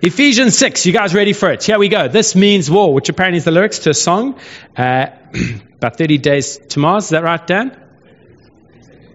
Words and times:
Ephesians 0.00 0.56
6, 0.56 0.86
you 0.86 0.92
guys 0.92 1.12
ready 1.12 1.32
for 1.32 1.50
it? 1.50 1.64
Here 1.64 1.76
we 1.76 1.88
go. 1.88 2.06
This 2.06 2.36
means 2.36 2.70
war, 2.70 2.94
which 2.94 3.08
apparently 3.08 3.38
is 3.38 3.44
the 3.44 3.50
lyrics 3.50 3.80
to 3.80 3.90
a 3.90 3.94
song. 3.94 4.38
Uh, 4.76 5.06
about 5.74 5.98
30 5.98 6.18
days 6.18 6.56
to 6.68 6.78
Mars, 6.78 7.04
is 7.04 7.10
that 7.10 7.24
right, 7.24 7.44
Dan? 7.44 7.76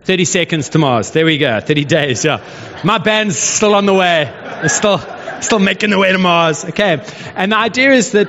30 0.03 0.25
seconds 0.25 0.69
to 0.69 0.79
Mars. 0.79 1.11
There 1.11 1.23
we 1.23 1.37
go. 1.37 1.61
30 1.61 1.85
days, 1.85 2.25
yeah. 2.25 2.43
My 2.83 2.97
band's 2.97 3.39
still 3.39 3.75
on 3.75 3.85
the 3.85 3.93
way. 3.93 4.25
They're 4.25 4.67
still, 4.67 4.99
still 5.39 5.59
making 5.59 5.91
the 5.91 5.97
way 5.97 6.11
to 6.11 6.17
Mars. 6.17 6.65
Okay. 6.65 7.01
And 7.33 7.53
the 7.53 7.57
idea 7.57 7.91
is 7.91 8.11
that 8.11 8.27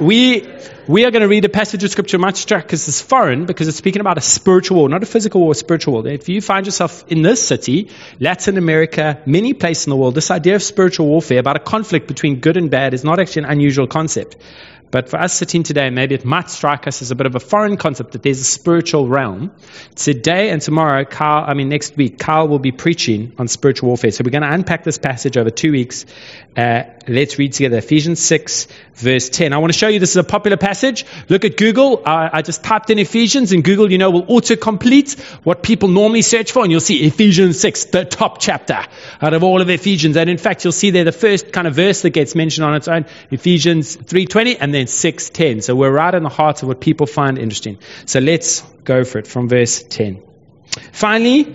we 0.00 0.48
we 0.88 1.04
are 1.04 1.10
going 1.10 1.22
to 1.22 1.28
read 1.28 1.44
a 1.44 1.48
passage 1.48 1.84
of 1.84 1.90
scripture 1.90 2.18
much 2.18 2.46
because 2.46 2.88
it's 2.88 3.00
foreign 3.00 3.46
because 3.46 3.68
it's 3.68 3.76
speaking 3.76 4.00
about 4.00 4.18
a 4.18 4.22
spiritual 4.22 4.78
war, 4.78 4.88
not 4.88 5.02
a 5.02 5.06
physical 5.06 5.42
war, 5.42 5.52
a 5.52 5.54
spiritual 5.54 5.94
war. 5.94 6.08
If 6.08 6.28
you 6.28 6.40
find 6.40 6.66
yourself 6.66 7.04
in 7.08 7.22
this 7.22 7.46
city, 7.46 7.90
Latin 8.18 8.56
America, 8.56 9.22
many 9.26 9.52
places 9.52 9.86
in 9.86 9.90
the 9.90 9.96
world, 9.96 10.14
this 10.14 10.30
idea 10.30 10.56
of 10.56 10.62
spiritual 10.62 11.06
warfare, 11.06 11.38
about 11.38 11.56
a 11.56 11.60
conflict 11.60 12.08
between 12.08 12.40
good 12.40 12.56
and 12.56 12.70
bad, 12.70 12.94
is 12.94 13.04
not 13.04 13.20
actually 13.20 13.44
an 13.44 13.50
unusual 13.50 13.86
concept. 13.86 14.36
But 14.90 15.08
for 15.08 15.20
us 15.20 15.32
sitting 15.32 15.62
today, 15.62 15.90
maybe 15.90 16.16
it 16.16 16.24
might 16.24 16.50
strike 16.50 16.88
us 16.88 17.00
as 17.00 17.10
a 17.10 17.14
bit 17.14 17.26
of 17.26 17.36
a 17.36 17.40
foreign 17.40 17.76
concept 17.76 18.12
that 18.12 18.22
there's 18.22 18.40
a 18.40 18.44
spiritual 18.44 19.08
realm. 19.08 19.52
Today 19.94 20.50
and 20.50 20.60
tomorrow, 20.60 21.04
Carl, 21.04 21.44
I 21.46 21.54
mean 21.54 21.68
next 21.68 21.96
week, 21.96 22.18
Carl 22.18 22.48
will 22.48 22.58
be 22.58 22.72
preaching 22.72 23.34
on 23.38 23.46
spiritual 23.46 23.88
warfare. 23.88 24.10
So 24.10 24.24
we're 24.24 24.32
going 24.32 24.42
to 24.42 24.52
unpack 24.52 24.82
this 24.82 24.98
passage 24.98 25.36
over 25.36 25.50
two 25.50 25.70
weeks. 25.70 26.06
Uh, 26.56 26.84
let's 27.14 27.38
read 27.38 27.52
together 27.52 27.78
Ephesians 27.78 28.20
6, 28.20 28.66
verse 28.94 29.28
10. 29.28 29.52
I 29.52 29.58
want 29.58 29.72
to 29.72 29.78
show 29.78 29.86
you 29.86 30.00
this 30.00 30.10
is 30.10 30.16
a 30.16 30.24
popular 30.24 30.56
passage. 30.56 31.06
Look 31.28 31.44
at 31.44 31.56
Google. 31.56 32.02
Uh, 32.04 32.30
I 32.32 32.42
just 32.42 32.64
typed 32.64 32.90
in 32.90 32.98
Ephesians, 32.98 33.52
and 33.52 33.62
Google, 33.62 33.92
you 33.92 33.98
know, 33.98 34.10
will 34.10 34.26
auto-complete 34.26 35.12
what 35.44 35.62
people 35.62 35.88
normally 35.88 36.22
search 36.22 36.50
for, 36.50 36.64
and 36.64 36.72
you'll 36.72 36.80
see 36.80 37.06
Ephesians 37.06 37.60
6, 37.60 37.84
the 37.86 38.04
top 38.04 38.40
chapter 38.40 38.84
out 39.22 39.34
of 39.34 39.44
all 39.44 39.60
of 39.60 39.70
Ephesians. 39.70 40.16
And 40.16 40.28
in 40.28 40.38
fact, 40.38 40.64
you'll 40.64 40.72
see 40.72 40.90
there 40.90 41.04
the 41.04 41.12
first 41.12 41.52
kind 41.52 41.68
of 41.68 41.74
verse 41.74 42.02
that 42.02 42.10
gets 42.10 42.34
mentioned 42.34 42.64
on 42.64 42.74
its 42.74 42.88
own, 42.88 43.06
Ephesians 43.30 43.96
3.20, 43.96 44.56
and 44.60 44.74
then 44.74 44.80
then 44.80 44.86
6:10. 44.86 45.62
So 45.62 45.76
we're 45.76 45.92
right 45.92 46.14
in 46.14 46.22
the 46.22 46.30
heart 46.30 46.62
of 46.62 46.68
what 46.68 46.80
people 46.80 47.06
find 47.06 47.38
interesting. 47.38 47.78
So 48.06 48.20
let's 48.20 48.62
go 48.84 49.04
for 49.04 49.18
it 49.18 49.26
from 49.26 49.48
verse 49.48 49.82
10. 49.82 50.22
Finally, 50.92 51.54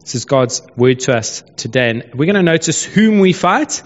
This 0.00 0.14
is 0.14 0.24
God's 0.24 0.62
word 0.76 1.00
to 1.00 1.16
us 1.16 1.42
today. 1.56 1.90
And 1.90 2.14
we're 2.14 2.26
going 2.26 2.34
to 2.34 2.42
notice 2.42 2.84
whom 2.84 3.20
we 3.20 3.32
fight. 3.32 3.82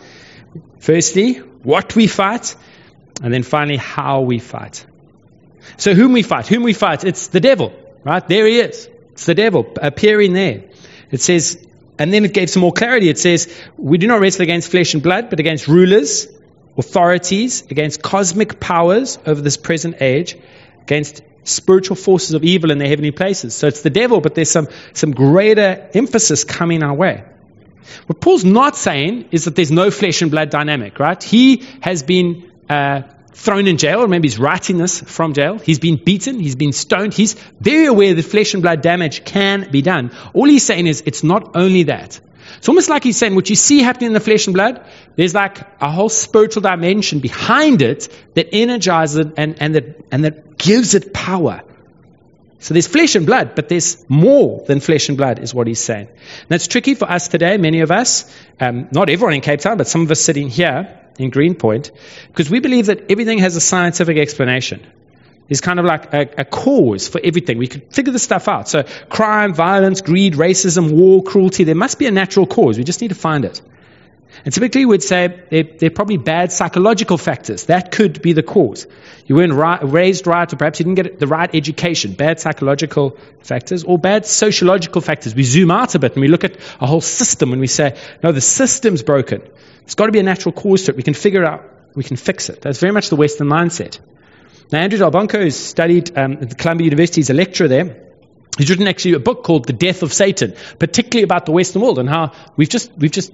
Firstly, 0.78 1.34
what 1.34 1.96
we 1.96 2.06
fight. 2.06 2.54
And 3.22 3.32
then 3.32 3.42
finally, 3.42 3.76
how 3.76 4.20
we 4.22 4.38
fight. 4.38 4.86
So, 5.76 5.94
whom 5.94 6.12
we 6.12 6.22
fight? 6.22 6.46
Whom 6.46 6.62
we 6.62 6.72
fight? 6.72 7.04
It's 7.04 7.28
the 7.28 7.40
devil, 7.40 7.72
right? 8.04 8.26
There 8.26 8.46
he 8.46 8.60
is. 8.60 8.88
It's 9.12 9.26
the 9.26 9.34
devil 9.34 9.66
appearing 9.80 10.32
there. 10.32 10.64
It 11.10 11.20
says, 11.20 11.64
and 11.98 12.12
then 12.12 12.24
it 12.24 12.32
gave 12.34 12.50
some 12.50 12.60
more 12.60 12.72
clarity. 12.72 13.08
It 13.08 13.18
says, 13.18 13.52
We 13.76 13.98
do 13.98 14.06
not 14.06 14.20
wrestle 14.20 14.42
against 14.42 14.70
flesh 14.70 14.94
and 14.94 15.02
blood, 15.02 15.30
but 15.30 15.40
against 15.40 15.68
rulers, 15.68 16.26
authorities, 16.76 17.62
against 17.70 18.02
cosmic 18.02 18.58
powers 18.60 19.18
over 19.26 19.40
this 19.40 19.56
present 19.56 19.96
age, 20.00 20.36
against 20.82 21.22
spiritual 21.44 21.96
forces 21.96 22.34
of 22.34 22.44
evil 22.44 22.70
in 22.70 22.78
the 22.78 22.88
heavenly 22.88 23.10
places. 23.10 23.54
So 23.54 23.66
it's 23.68 23.82
the 23.82 23.90
devil, 23.90 24.20
but 24.20 24.34
there's 24.34 24.50
some, 24.50 24.68
some 24.92 25.12
greater 25.12 25.88
emphasis 25.94 26.44
coming 26.44 26.82
our 26.82 26.94
way. 26.94 27.24
What 28.06 28.20
Paul's 28.20 28.44
not 28.44 28.76
saying 28.76 29.28
is 29.30 29.44
that 29.44 29.54
there's 29.56 29.70
no 29.70 29.90
flesh 29.90 30.22
and 30.22 30.30
blood 30.30 30.50
dynamic, 30.50 30.98
right? 30.98 31.22
He 31.22 31.64
has 31.80 32.02
been 32.02 32.50
uh, 32.68 33.02
thrown 33.32 33.66
in 33.66 33.76
jail, 33.76 34.00
or 34.00 34.08
maybe 34.08 34.28
he's 34.28 34.38
writing 34.38 34.78
this 34.78 35.00
from 35.00 35.34
jail. 35.34 35.58
He's 35.58 35.78
been 35.78 36.02
beaten, 36.02 36.40
he's 36.40 36.56
been 36.56 36.72
stoned. 36.72 37.14
He's 37.14 37.34
very 37.60 37.86
aware 37.86 38.14
that 38.14 38.22
flesh 38.22 38.54
and 38.54 38.62
blood 38.62 38.80
damage 38.80 39.24
can 39.24 39.70
be 39.70 39.82
done. 39.82 40.12
All 40.32 40.46
he's 40.46 40.64
saying 40.64 40.86
is 40.86 41.02
it's 41.06 41.22
not 41.22 41.56
only 41.56 41.84
that. 41.84 42.20
It's 42.58 42.68
almost 42.68 42.88
like 42.88 43.04
he's 43.04 43.16
saying 43.16 43.34
what 43.34 43.50
you 43.50 43.56
see 43.56 43.80
happening 43.80 44.08
in 44.08 44.12
the 44.12 44.20
flesh 44.20 44.46
and 44.46 44.54
blood, 44.54 44.84
there's 45.16 45.34
like 45.34 45.58
a 45.80 45.90
whole 45.90 46.08
spiritual 46.08 46.62
dimension 46.62 47.20
behind 47.20 47.82
it 47.82 48.08
that 48.34 48.48
energizes 48.52 49.26
it 49.26 49.34
and, 49.36 49.60
and, 49.60 49.74
that, 49.74 50.04
and 50.12 50.24
that 50.24 50.58
gives 50.58 50.94
it 50.94 51.12
power. 51.12 51.62
So 52.58 52.72
there's 52.72 52.86
flesh 52.86 53.14
and 53.14 53.26
blood, 53.26 53.54
but 53.54 53.68
there's 53.68 54.08
more 54.08 54.64
than 54.66 54.80
flesh 54.80 55.10
and 55.10 55.18
blood, 55.18 55.38
is 55.38 55.52
what 55.52 55.66
he's 55.66 55.80
saying. 55.80 56.08
And 56.08 56.48
that's 56.48 56.66
tricky 56.66 56.94
for 56.94 57.10
us 57.10 57.28
today, 57.28 57.58
many 57.58 57.80
of 57.80 57.90
us, 57.90 58.24
um, 58.58 58.88
not 58.90 59.10
everyone 59.10 59.34
in 59.34 59.42
Cape 59.42 59.60
Town, 59.60 59.76
but 59.76 59.86
some 59.86 60.00
of 60.00 60.10
us 60.10 60.20
sitting 60.20 60.48
here 60.48 60.98
in 61.18 61.30
Greenpoint, 61.30 61.92
because 62.28 62.48
we 62.50 62.60
believe 62.60 62.86
that 62.86 63.10
everything 63.10 63.38
has 63.38 63.54
a 63.56 63.60
scientific 63.60 64.16
explanation 64.16 64.86
is 65.48 65.60
kind 65.60 65.78
of 65.78 65.84
like 65.84 66.12
a, 66.12 66.28
a, 66.38 66.44
cause 66.44 67.08
for 67.08 67.20
everything. 67.22 67.58
We 67.58 67.66
could 67.66 67.92
figure 67.92 68.12
this 68.12 68.22
stuff 68.22 68.48
out. 68.48 68.68
So, 68.68 68.84
crime, 69.08 69.52
violence, 69.52 70.00
greed, 70.00 70.34
racism, 70.34 70.92
war, 70.92 71.22
cruelty, 71.22 71.64
there 71.64 71.74
must 71.74 71.98
be 71.98 72.06
a 72.06 72.10
natural 72.10 72.46
cause. 72.46 72.78
We 72.78 72.84
just 72.84 73.00
need 73.00 73.08
to 73.08 73.14
find 73.14 73.44
it. 73.44 73.60
And 74.44 74.52
typically, 74.52 74.84
we'd 74.84 75.02
say 75.02 75.44
they're, 75.50 75.62
they're 75.62 75.90
probably 75.90 76.16
bad 76.16 76.50
psychological 76.50 77.18
factors. 77.18 77.66
That 77.66 77.92
could 77.92 78.20
be 78.20 78.32
the 78.32 78.42
cause. 78.42 78.86
You 79.26 79.36
weren't 79.36 79.52
right, 79.52 79.80
raised 79.82 80.26
right, 80.26 80.52
or 80.52 80.56
perhaps 80.56 80.80
you 80.80 80.84
didn't 80.84 81.02
get 81.02 81.20
the 81.20 81.26
right 81.26 81.54
education. 81.54 82.14
Bad 82.14 82.40
psychological 82.40 83.16
factors, 83.42 83.84
or 83.84 83.98
bad 83.98 84.26
sociological 84.26 85.00
factors. 85.02 85.34
We 85.34 85.44
zoom 85.44 85.70
out 85.70 85.94
a 85.94 85.98
bit 85.98 86.12
and 86.12 86.20
we 86.20 86.28
look 86.28 86.44
at 86.44 86.56
a 86.80 86.86
whole 86.86 87.00
system 87.00 87.52
and 87.52 87.60
we 87.60 87.68
say, 87.68 87.98
no, 88.22 88.32
the 88.32 88.40
system's 88.40 89.02
broken. 89.02 89.40
There's 89.80 89.94
got 89.94 90.06
to 90.06 90.12
be 90.12 90.18
a 90.18 90.24
natural 90.24 90.52
cause 90.52 90.84
to 90.84 90.92
it. 90.92 90.96
We 90.96 91.02
can 91.02 91.14
figure 91.14 91.42
it 91.42 91.48
out. 91.48 91.70
We 91.94 92.02
can 92.02 92.16
fix 92.16 92.48
it. 92.48 92.60
That's 92.60 92.80
very 92.80 92.92
much 92.92 93.10
the 93.10 93.16
Western 93.16 93.48
mindset. 93.48 94.00
Now, 94.72 94.80
Andrew 94.80 94.98
Delbanco, 94.98 95.42
has 95.42 95.56
studied 95.56 96.16
um, 96.16 96.38
at 96.40 96.58
Columbia 96.58 96.84
University, 96.84 97.20
he's 97.20 97.30
a 97.30 97.34
lecturer 97.34 97.68
there. 97.68 98.04
He's 98.56 98.70
written 98.70 98.86
actually 98.86 99.14
a 99.14 99.18
book 99.20 99.42
called 99.42 99.66
The 99.66 99.72
Death 99.72 100.02
of 100.02 100.12
Satan, 100.12 100.54
particularly 100.78 101.24
about 101.24 101.46
the 101.46 101.52
Western 101.52 101.82
world 101.82 101.98
and 101.98 102.08
how 102.08 102.32
we've 102.56 102.68
just, 102.68 102.92
we've 102.96 103.10
just 103.10 103.32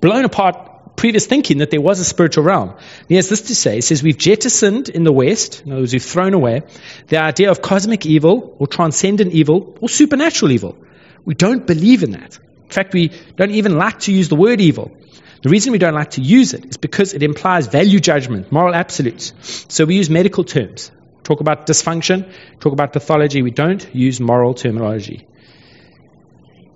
blown 0.00 0.24
apart 0.24 0.96
previous 0.96 1.26
thinking 1.26 1.58
that 1.58 1.70
there 1.70 1.80
was 1.80 2.00
a 2.00 2.04
spiritual 2.04 2.44
realm. 2.44 2.76
He 3.08 3.16
has 3.16 3.28
this 3.28 3.42
to 3.42 3.54
say. 3.54 3.76
He 3.76 3.80
says, 3.80 4.02
We've 4.02 4.18
jettisoned 4.18 4.88
in 4.88 5.04
the 5.04 5.12
West, 5.12 5.62
in 5.62 5.72
other 5.72 5.80
words, 5.80 5.92
we've 5.92 6.02
thrown 6.02 6.34
away 6.34 6.62
the 7.08 7.18
idea 7.18 7.50
of 7.50 7.62
cosmic 7.62 8.06
evil 8.06 8.56
or 8.58 8.66
transcendent 8.66 9.32
evil 9.32 9.76
or 9.80 9.88
supernatural 9.88 10.52
evil. 10.52 10.76
We 11.24 11.34
don't 11.34 11.66
believe 11.66 12.02
in 12.02 12.12
that. 12.12 12.38
In 12.38 12.70
fact, 12.70 12.94
we 12.94 13.10
don't 13.36 13.50
even 13.50 13.76
like 13.76 14.00
to 14.00 14.12
use 14.12 14.28
the 14.28 14.36
word 14.36 14.60
evil. 14.60 14.96
The 15.42 15.50
reason 15.50 15.72
we 15.72 15.78
don't 15.78 15.94
like 15.94 16.12
to 16.12 16.20
use 16.20 16.54
it 16.54 16.64
is 16.66 16.76
because 16.76 17.14
it 17.14 17.22
implies 17.22 17.66
value 17.66 17.98
judgment, 17.98 18.52
moral 18.52 18.74
absolutes. 18.74 19.32
So 19.68 19.84
we 19.84 19.96
use 19.96 20.08
medical 20.08 20.44
terms. 20.44 20.92
Talk 21.24 21.40
about 21.40 21.66
dysfunction, 21.66 22.32
talk 22.60 22.72
about 22.72 22.92
pathology. 22.92 23.42
We 23.42 23.50
don't 23.50 23.84
use 23.94 24.20
moral 24.20 24.54
terminology. 24.54 25.26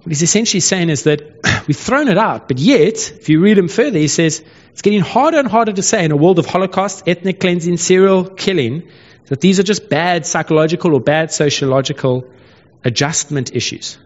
What 0.03 0.09
he's 0.09 0.23
essentially 0.23 0.61
saying 0.61 0.91
is 0.91 1.05
that 1.05 1.65
we've 1.69 1.77
thrown 1.77 2.09
it 2.09 2.19
out, 2.19 2.49
but 2.49 2.59
yet, 2.59 3.13
if 3.13 3.29
you 3.29 3.41
read 3.41 3.57
him 3.57 3.69
further, 3.69 3.99
he 3.99 4.09
says 4.09 4.45
it's 4.71 4.83
getting 4.83 5.01
harder 5.01 5.39
and 5.39 5.49
harder 5.49 5.73
to 5.73 5.83
say 5.83 6.05
in 6.05 6.11
a 6.11 6.17
world 6.17 6.39
of 6.39 6.47
Holocaust, 6.47 7.07
ethnic 7.07 7.41
cleansing, 7.41 7.77
serial 7.77 8.25
killing, 8.25 8.89
that 9.27 9.41
these 9.41 9.59
are 9.61 9.65
just 9.65 9.89
bad 9.89 10.27
psychological 10.27 10.95
or 10.95 11.01
bad 11.01 11.33
sociological 11.33 12.29
adjustment 12.85 13.55
issues. 13.55 13.99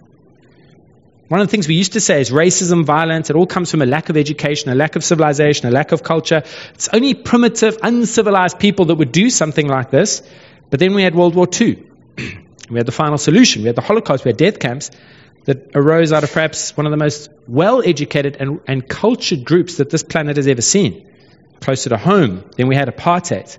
One 1.31 1.41
of 1.41 1.47
the 1.47 1.53
things 1.53 1.69
we 1.69 1.77
used 1.77 1.93
to 1.93 2.01
say 2.01 2.21
is 2.21 2.33
racism, 2.33 2.85
violence, 2.85 3.31
it 3.31 3.37
all 3.37 3.47
comes 3.47 3.71
from 3.71 3.83
a 3.83 3.87
lack 3.87 4.09
of 4.09 4.17
education, 4.17 4.69
a 4.69 4.75
lack 4.75 4.97
of 4.97 5.05
civilization, 5.05 5.69
a 5.69 5.71
lack 5.71 5.93
of 5.93 6.03
culture. 6.03 6.43
It's 6.75 6.89
only 6.93 7.15
primitive, 7.15 7.79
uncivilized 7.85 8.59
people 8.59 8.87
that 8.87 8.97
would 8.97 9.13
do 9.13 9.31
something 9.31 9.69
like 9.69 9.93
this. 9.93 10.23
But 10.71 10.81
then 10.81 10.93
we 10.93 11.05
had 11.05 11.15
World 11.15 11.37
War 11.37 11.47
II. 11.49 11.87
we 12.69 12.79
had 12.79 12.87
the 12.87 12.91
final 12.91 13.17
solution. 13.17 13.63
We 13.63 13.69
had 13.69 13.77
the 13.77 13.81
Holocaust. 13.81 14.25
We 14.25 14.31
had 14.31 14.39
death 14.39 14.59
camps 14.59 14.91
that 15.45 15.71
arose 15.77 16.13
out 16.13 16.25
of 16.25 16.33
perhaps 16.33 16.77
one 16.77 16.87
of 16.87 16.91
the 16.91 16.97
most 16.97 17.31
well 17.47 17.81
educated 17.81 18.37
and, 18.41 18.59
and 18.67 18.89
cultured 18.89 19.45
groups 19.45 19.77
that 19.77 19.89
this 19.89 20.03
planet 20.03 20.37
has 20.37 20.49
ever 20.49 20.63
seen. 20.63 21.09
Closer 21.61 21.91
to 21.91 21.97
home. 21.97 22.45
Then 22.57 22.67
we 22.67 22.75
had 22.75 22.89
apartheid. 22.89 23.57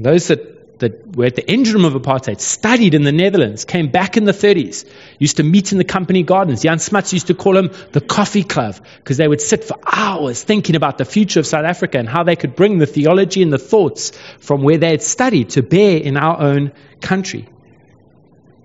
Those 0.00 0.26
that 0.26 0.61
that 0.82 1.16
were 1.16 1.24
at 1.24 1.34
the 1.34 1.50
engine 1.50 1.84
of 1.84 1.94
apartheid, 1.94 2.40
studied 2.40 2.94
in 2.94 3.02
the 3.02 3.10
Netherlands, 3.10 3.64
came 3.64 3.90
back 3.90 4.16
in 4.16 4.24
the 4.24 4.32
30s, 4.32 4.88
used 5.18 5.38
to 5.38 5.42
meet 5.42 5.72
in 5.72 5.78
the 5.78 5.84
company 5.84 6.22
gardens. 6.22 6.62
Jan 6.62 6.78
Smuts 6.78 7.12
used 7.12 7.28
to 7.28 7.34
call 7.34 7.54
them 7.54 7.70
the 7.92 8.00
coffee 8.00 8.44
club 8.44 8.76
because 8.96 9.16
they 9.16 9.26
would 9.26 9.40
sit 9.40 9.64
for 9.64 9.78
hours 9.86 10.42
thinking 10.42 10.76
about 10.76 10.98
the 10.98 11.04
future 11.04 11.40
of 11.40 11.46
South 11.46 11.64
Africa 11.64 11.98
and 11.98 12.08
how 12.08 12.22
they 12.22 12.36
could 12.36 12.54
bring 12.54 12.78
the 12.78 12.86
theology 12.86 13.42
and 13.42 13.52
the 13.52 13.58
thoughts 13.58 14.12
from 14.38 14.62
where 14.62 14.78
they 14.78 14.90
had 14.90 15.02
studied 15.02 15.50
to 15.50 15.62
bear 15.62 15.96
in 15.98 16.16
our 16.16 16.38
own 16.40 16.72
country. 17.00 17.48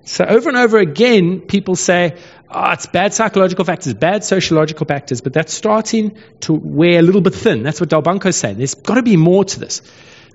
So 0.03 0.23
over 0.23 0.49
and 0.49 0.57
over 0.57 0.77
again, 0.77 1.41
people 1.41 1.75
say, 1.75 2.17
oh, 2.49 2.71
it's 2.71 2.85
bad 2.85 3.13
psychological 3.13 3.65
factors, 3.65 3.93
bad 3.93 4.23
sociological 4.23 4.85
factors, 4.85 5.21
but 5.21 5.33
that's 5.33 5.53
starting 5.53 6.17
to 6.41 6.53
wear 6.53 6.99
a 6.99 7.01
little 7.01 7.21
bit 7.21 7.35
thin. 7.35 7.63
That's 7.63 7.81
what 7.81 7.89
Delbanco's 7.89 8.37
saying. 8.37 8.57
There's 8.57 8.75
got 8.75 8.95
to 8.95 9.03
be 9.03 9.17
more 9.17 9.43
to 9.43 9.59
this. 9.59 9.81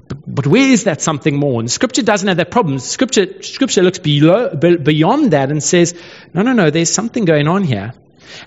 But 0.08 0.46
where 0.46 0.68
is 0.68 0.84
that 0.84 1.00
something 1.00 1.36
more? 1.36 1.60
And 1.60 1.70
Scripture 1.70 2.02
doesn't 2.02 2.28
have 2.28 2.36
that 2.36 2.50
problem. 2.50 2.78
Scripture, 2.78 3.42
Scripture 3.42 3.82
looks 3.82 3.98
below, 3.98 4.54
beyond 4.54 5.30
that 5.32 5.50
and 5.50 5.62
says, 5.62 5.94
no, 6.34 6.42
no, 6.42 6.52
no, 6.52 6.70
there's 6.70 6.92
something 6.92 7.24
going 7.24 7.48
on 7.48 7.64
here. 7.64 7.94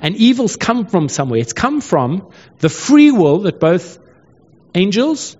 And 0.02 0.16
evil's 0.16 0.58
come 0.58 0.88
from 0.88 1.10
somewhere. 1.10 1.40
It's 1.40 1.54
come 1.54 1.82
from 1.82 2.30
the 2.60 2.70
free 2.70 3.12
will 3.12 3.40
that 3.40 3.60
both 3.60 4.00
angels, 4.74 5.38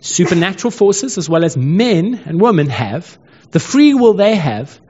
supernatural 0.00 0.70
forces, 0.70 1.18
as 1.18 1.28
well 1.28 1.44
as 1.44 1.56
men 1.56 2.20
and 2.24 2.40
women 2.40 2.68
have. 2.68 3.18
The 3.50 3.60
free 3.60 3.94
will 3.94 4.14
they 4.14 4.36
have 4.36 4.80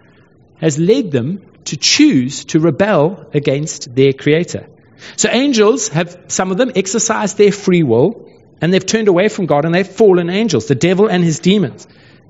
has 0.59 0.79
led 0.79 1.11
them 1.11 1.47
to 1.65 1.77
choose 1.77 2.45
to 2.47 2.61
rebel 2.61 3.29
against 3.35 3.95
their 3.95 4.13
Creator. 4.13 4.69
So 5.17 5.29
angels 5.31 5.89
have, 5.89 6.25
some 6.29 6.51
of 6.51 6.59
them, 6.59 6.73
exercised 6.75 7.39
their 7.39 7.53
free 7.53 7.83
will 7.83 8.30
and 8.61 8.73
they've 8.73 8.85
turned 8.85 9.09
away 9.09 9.29
from 9.29 9.47
God 9.47 9.65
and 9.65 9.75
they've 9.75 9.87
fallen 9.87 10.31
angels, 10.31 10.67
the 10.67 10.75
devil 10.75 11.09
and 11.09 11.25
his 11.25 11.41
demons. 11.41 11.87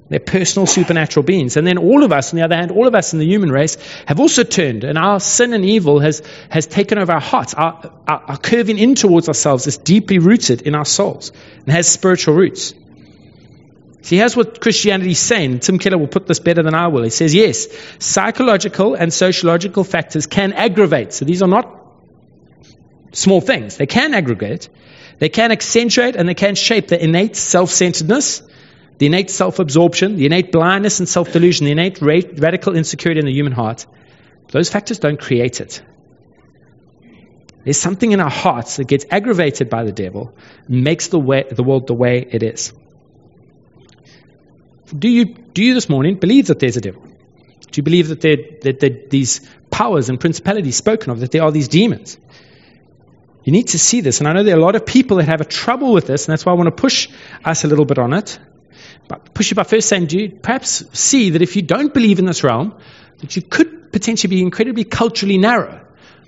They're 0.08 0.18
personal 0.18 0.66
supernatural 0.66 1.22
beings. 1.22 1.56
And 1.56 1.64
then 1.64 1.78
all 1.78 2.02
of 2.02 2.10
us, 2.10 2.32
on 2.32 2.36
the 2.36 2.44
other 2.44 2.56
hand, 2.56 2.72
all 2.72 2.88
of 2.88 2.96
us 2.96 3.12
in 3.12 3.20
the 3.20 3.26
human 3.26 3.52
race 3.52 3.76
have 4.06 4.18
also 4.18 4.42
turned, 4.42 4.82
and 4.82 4.98
our 4.98 5.20
sin 5.20 5.52
and 5.52 5.64
evil 5.64 6.00
has, 6.00 6.22
has 6.50 6.66
taken 6.66 6.98
over 6.98 7.12
our 7.12 7.20
hearts. 7.20 7.54
Our, 7.54 7.92
our, 8.08 8.22
our 8.30 8.36
curving 8.36 8.76
in 8.78 8.96
towards 8.96 9.28
ourselves 9.28 9.68
is 9.68 9.78
deeply 9.78 10.18
rooted 10.18 10.62
in 10.62 10.74
our 10.74 10.84
souls 10.84 11.30
and 11.60 11.70
has 11.70 11.88
spiritual 11.88 12.34
roots. 12.34 12.74
See, 14.02 14.16
here's 14.16 14.36
what 14.36 14.60
Christianity 14.60 15.12
is 15.12 15.20
saying. 15.20 15.60
Tim 15.60 15.78
Keller 15.78 15.98
will 15.98 16.08
put 16.08 16.26
this 16.26 16.40
better 16.40 16.64
than 16.64 16.74
I 16.74 16.88
will. 16.88 17.04
He 17.04 17.10
says, 17.10 17.32
yes, 17.32 17.68
psychological 18.00 18.94
and 18.94 19.12
sociological 19.12 19.84
factors 19.84 20.26
can 20.26 20.52
aggravate. 20.54 21.12
So 21.12 21.24
these 21.24 21.42
are 21.42 21.48
not 21.48 21.79
small 23.12 23.40
things. 23.40 23.76
They 23.76 23.86
can 23.86 24.14
aggregate. 24.14 24.68
They 25.18 25.28
can 25.28 25.52
accentuate 25.52 26.16
and 26.16 26.28
they 26.28 26.34
can 26.34 26.54
shape 26.54 26.88
the 26.88 27.02
innate 27.02 27.36
self 27.36 27.70
centeredness, 27.70 28.42
the 28.98 29.06
innate 29.06 29.30
self 29.30 29.58
absorption, 29.58 30.16
the 30.16 30.26
innate 30.26 30.50
blindness 30.52 30.98
and 31.00 31.08
self 31.08 31.32
delusion, 31.32 31.66
the 31.66 31.72
innate 31.72 32.00
ra- 32.00 32.20
radical 32.36 32.74
insecurity 32.74 33.20
in 33.20 33.26
the 33.26 33.32
human 33.32 33.52
heart. 33.52 33.86
Those 34.48 34.68
factors 34.68 34.98
don't 34.98 35.20
create 35.20 35.60
it. 35.60 35.82
There's 37.64 37.78
something 37.78 38.12
in 38.12 38.20
our 38.20 38.30
hearts 38.30 38.76
that 38.76 38.86
gets 38.86 39.04
aggravated 39.10 39.68
by 39.68 39.84
the 39.84 39.92
devil 39.92 40.34
and 40.66 40.82
makes 40.82 41.08
the, 41.08 41.18
way, 41.18 41.44
the 41.50 41.62
world 41.62 41.86
the 41.86 41.94
way 41.94 42.26
it 42.28 42.42
is. 42.42 42.72
Do 44.98 45.08
you, 45.08 45.26
do 45.26 45.62
you 45.62 45.74
this 45.74 45.88
morning 45.88 46.16
believe 46.18 46.46
that 46.46 46.58
there's 46.58 46.76
a 46.76 46.80
devil? 46.80 47.02
Do 47.02 47.78
you 47.78 47.82
believe 47.82 48.08
that, 48.08 48.22
there, 48.22 48.38
that, 48.62 48.80
that 48.80 49.10
these 49.10 49.46
powers 49.70 50.08
and 50.08 50.18
principalities 50.18 50.76
spoken 50.76 51.10
of, 51.10 51.20
that 51.20 51.30
there 51.30 51.42
are 51.42 51.52
these 51.52 51.68
demons? 51.68 52.18
You 53.44 53.52
need 53.52 53.68
to 53.68 53.78
see 53.78 54.00
this. 54.00 54.20
And 54.20 54.28
I 54.28 54.32
know 54.32 54.42
there 54.42 54.56
are 54.56 54.58
a 54.58 54.62
lot 54.62 54.76
of 54.76 54.84
people 54.84 55.16
that 55.18 55.28
have 55.28 55.40
a 55.40 55.46
trouble 55.46 55.92
with 55.92 56.06
this, 56.06 56.26
and 56.26 56.32
that's 56.32 56.44
why 56.44 56.52
I 56.52 56.56
want 56.56 56.66
to 56.68 56.80
push 56.80 57.08
us 57.44 57.64
a 57.64 57.68
little 57.68 57.84
bit 57.84 57.98
on 57.98 58.12
it. 58.12 58.38
But 59.08 59.34
push 59.34 59.50
you 59.50 59.54
by 59.54 59.64
first 59.64 59.88
saying, 59.88 60.06
do 60.06 60.18
you 60.18 60.30
perhaps 60.30 60.84
see 60.98 61.30
that 61.30 61.42
if 61.42 61.56
you 61.56 61.62
don't 61.62 61.92
believe 61.92 62.18
in 62.18 62.26
this 62.26 62.44
realm, 62.44 62.78
that 63.18 63.34
you 63.34 63.42
could 63.42 63.92
potentially 63.92 64.30
be 64.30 64.42
incredibly 64.42 64.84
culturally 64.84 65.38
narrow? 65.38 65.86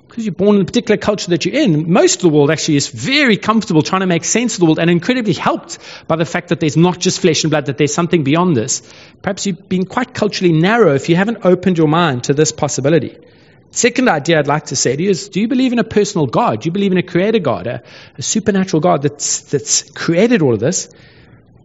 Because 0.09 0.27
you're 0.27 0.35
born 0.35 0.57
in 0.57 0.63
a 0.63 0.65
particular 0.67 0.99
culture 0.99 1.31
that 1.31 1.47
you're 1.47 1.55
in, 1.55 1.91
most 1.91 2.17
of 2.17 2.23
the 2.23 2.29
world 2.29 2.51
actually 2.51 2.77
is 2.77 2.89
very 2.89 3.39
comfortable 3.39 3.81
trying 3.81 4.01
to 4.01 4.07
make 4.07 4.25
sense 4.25 4.55
of 4.55 4.61
the 4.61 4.67
world 4.67 4.79
and 4.79 4.91
incredibly 4.91 5.33
helped 5.33 5.79
by 6.07 6.17
the 6.17 6.27
fact 6.27 6.49
that 6.49 6.61
there's 6.61 6.77
not 6.77 6.99
just 6.99 7.21
flesh 7.21 7.45
and 7.45 7.51
blood, 7.51 7.67
that 7.67 7.79
there's 7.79 7.95
something 7.95 8.23
beyond 8.23 8.55
this. 8.55 8.83
Perhaps 9.23 9.47
you've 9.47 9.69
been 9.71 9.87
quite 9.87 10.13
culturally 10.13 10.53
narrow 10.53 10.95
if 10.95 11.09
you 11.09 11.17
haven't 11.17 11.47
opened 11.47 11.79
your 11.79 11.89
mind 11.89 12.25
to 12.25 12.35
this 12.35 12.53
possibility. 12.53 13.17
Second 13.75 14.11
idea 14.11 14.39
I'd 14.39 14.47
like 14.47 14.67
to 14.67 14.77
say 14.77 14.95
to 14.95 15.03
you 15.03 15.09
is 15.09 15.31
do 15.31 15.41
you 15.41 15.49
believe 15.49 15.73
in 15.73 15.79
a 15.79 15.85
personal 15.85 16.27
God? 16.27 16.61
Do 16.61 16.67
you 16.67 16.73
believe 16.73 16.93
in 16.93 16.99
a 16.99 17.03
creator 17.03 17.39
God, 17.39 17.67
a, 17.67 17.83
a 18.19 18.23
supernatural 18.23 18.81
God 18.81 19.01
that's, 19.01 19.41
that's 19.41 19.91
created 19.91 20.43
all 20.43 20.53
of 20.53 20.61
this? 20.61 20.91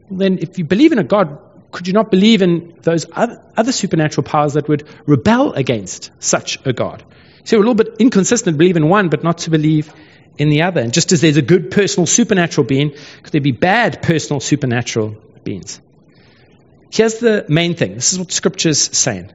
Then, 0.10 0.40
if 0.40 0.58
you 0.58 0.64
believe 0.64 0.94
in 0.94 1.00
a 1.00 1.04
God, 1.04 1.38
could 1.70 1.86
you 1.86 1.92
not 1.92 2.10
believe 2.10 2.42
in 2.42 2.80
those 2.82 3.06
other, 3.12 3.44
other 3.58 3.74
supernatural 3.74 4.24
powers 4.24 4.54
that 4.54 4.70
would 4.70 4.88
rebel 5.06 5.52
against 5.52 6.12
such 6.20 6.66
a 6.66 6.72
God? 6.72 7.04
So, 7.44 7.58
we're 7.58 7.66
a 7.66 7.70
little 7.70 7.84
bit 7.84 7.98
inconsistent 8.00 8.54
to 8.54 8.58
believe 8.58 8.78
in 8.78 8.88
one, 8.88 9.10
but 9.10 9.26
not 9.26 9.40
to 9.40 9.50
believe 9.50 9.92
in 10.38 10.48
the 10.48 10.62
other. 10.62 10.80
And 10.80 10.94
just 10.94 11.12
as 11.12 11.20
there's 11.20 11.36
a 11.36 11.42
good 11.42 11.72
personal 11.72 12.08
supernatural 12.08 12.66
being, 12.66 12.96
could 13.22 13.34
there 13.34 13.42
be 13.42 13.52
bad 13.52 14.02
personal 14.02 14.40
supernatural 14.40 15.18
beings? 15.44 15.82
Here's 16.90 17.20
the 17.20 17.46
main 17.50 17.76
thing 17.76 17.96
this 17.96 18.14
is 18.14 18.20
what 18.20 18.32
Scripture's 18.32 18.98
saying 18.98 19.34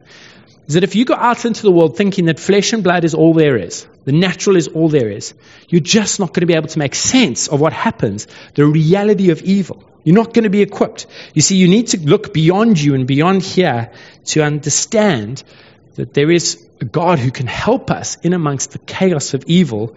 is 0.67 0.75
that 0.75 0.85
if 0.85 0.95
you 0.95 1.05
go 1.05 1.15
out 1.15 1.45
into 1.45 1.63
the 1.63 1.71
world 1.71 1.97
thinking 1.97 2.27
that 2.27 2.39
flesh 2.39 2.73
and 2.73 2.85
blood 2.85 3.05
is 3.05 3.15
all 3.15 3.35
there 3.35 3.57
is, 3.57 3.87
the 4.05 4.13
natural 4.13 4.57
is 4.57 4.69
all 4.69 4.89
there 4.89 5.11
is, 5.11 5.35
you're 5.69 5.81
just 5.81 6.21
not 6.21 6.29
going 6.29 6.41
to 6.41 6.47
be 6.47 6.55
able 6.55 6.69
to 6.69 6.79
make 6.79 6.95
sense 6.95 7.49
of 7.49 7.61
what 7.61 7.73
happens, 7.73 8.27
the 8.55 8.65
reality 8.65 9.31
of 9.31 9.43
evil. 9.43 9.83
You're 10.05 10.17
not 10.17 10.35
going 10.35 10.45
to 10.45 10.51
be 10.51 10.63
equipped. 10.63 11.07
You 11.35 11.43
see, 11.43 11.57
you 11.57 11.69
need 11.69 11.89
to 11.89 12.01
look 12.01 12.33
beyond 12.33 12.81
you 12.81 12.95
and 12.95 13.07
beyond 13.07 13.43
here 13.43 13.93
to 14.27 14.43
understand 14.43 15.43
that 15.95 16.15
there 16.15 16.31
is 16.31 16.69
a 16.81 16.85
God 16.85 17.19
who 17.19 17.31
can 17.31 17.47
help 17.47 17.91
us 17.91 18.17
in 18.17 18.33
amongst 18.33 18.73
the 18.73 18.79
chaos 18.79 19.35
of 19.35 19.45
evil. 19.47 19.97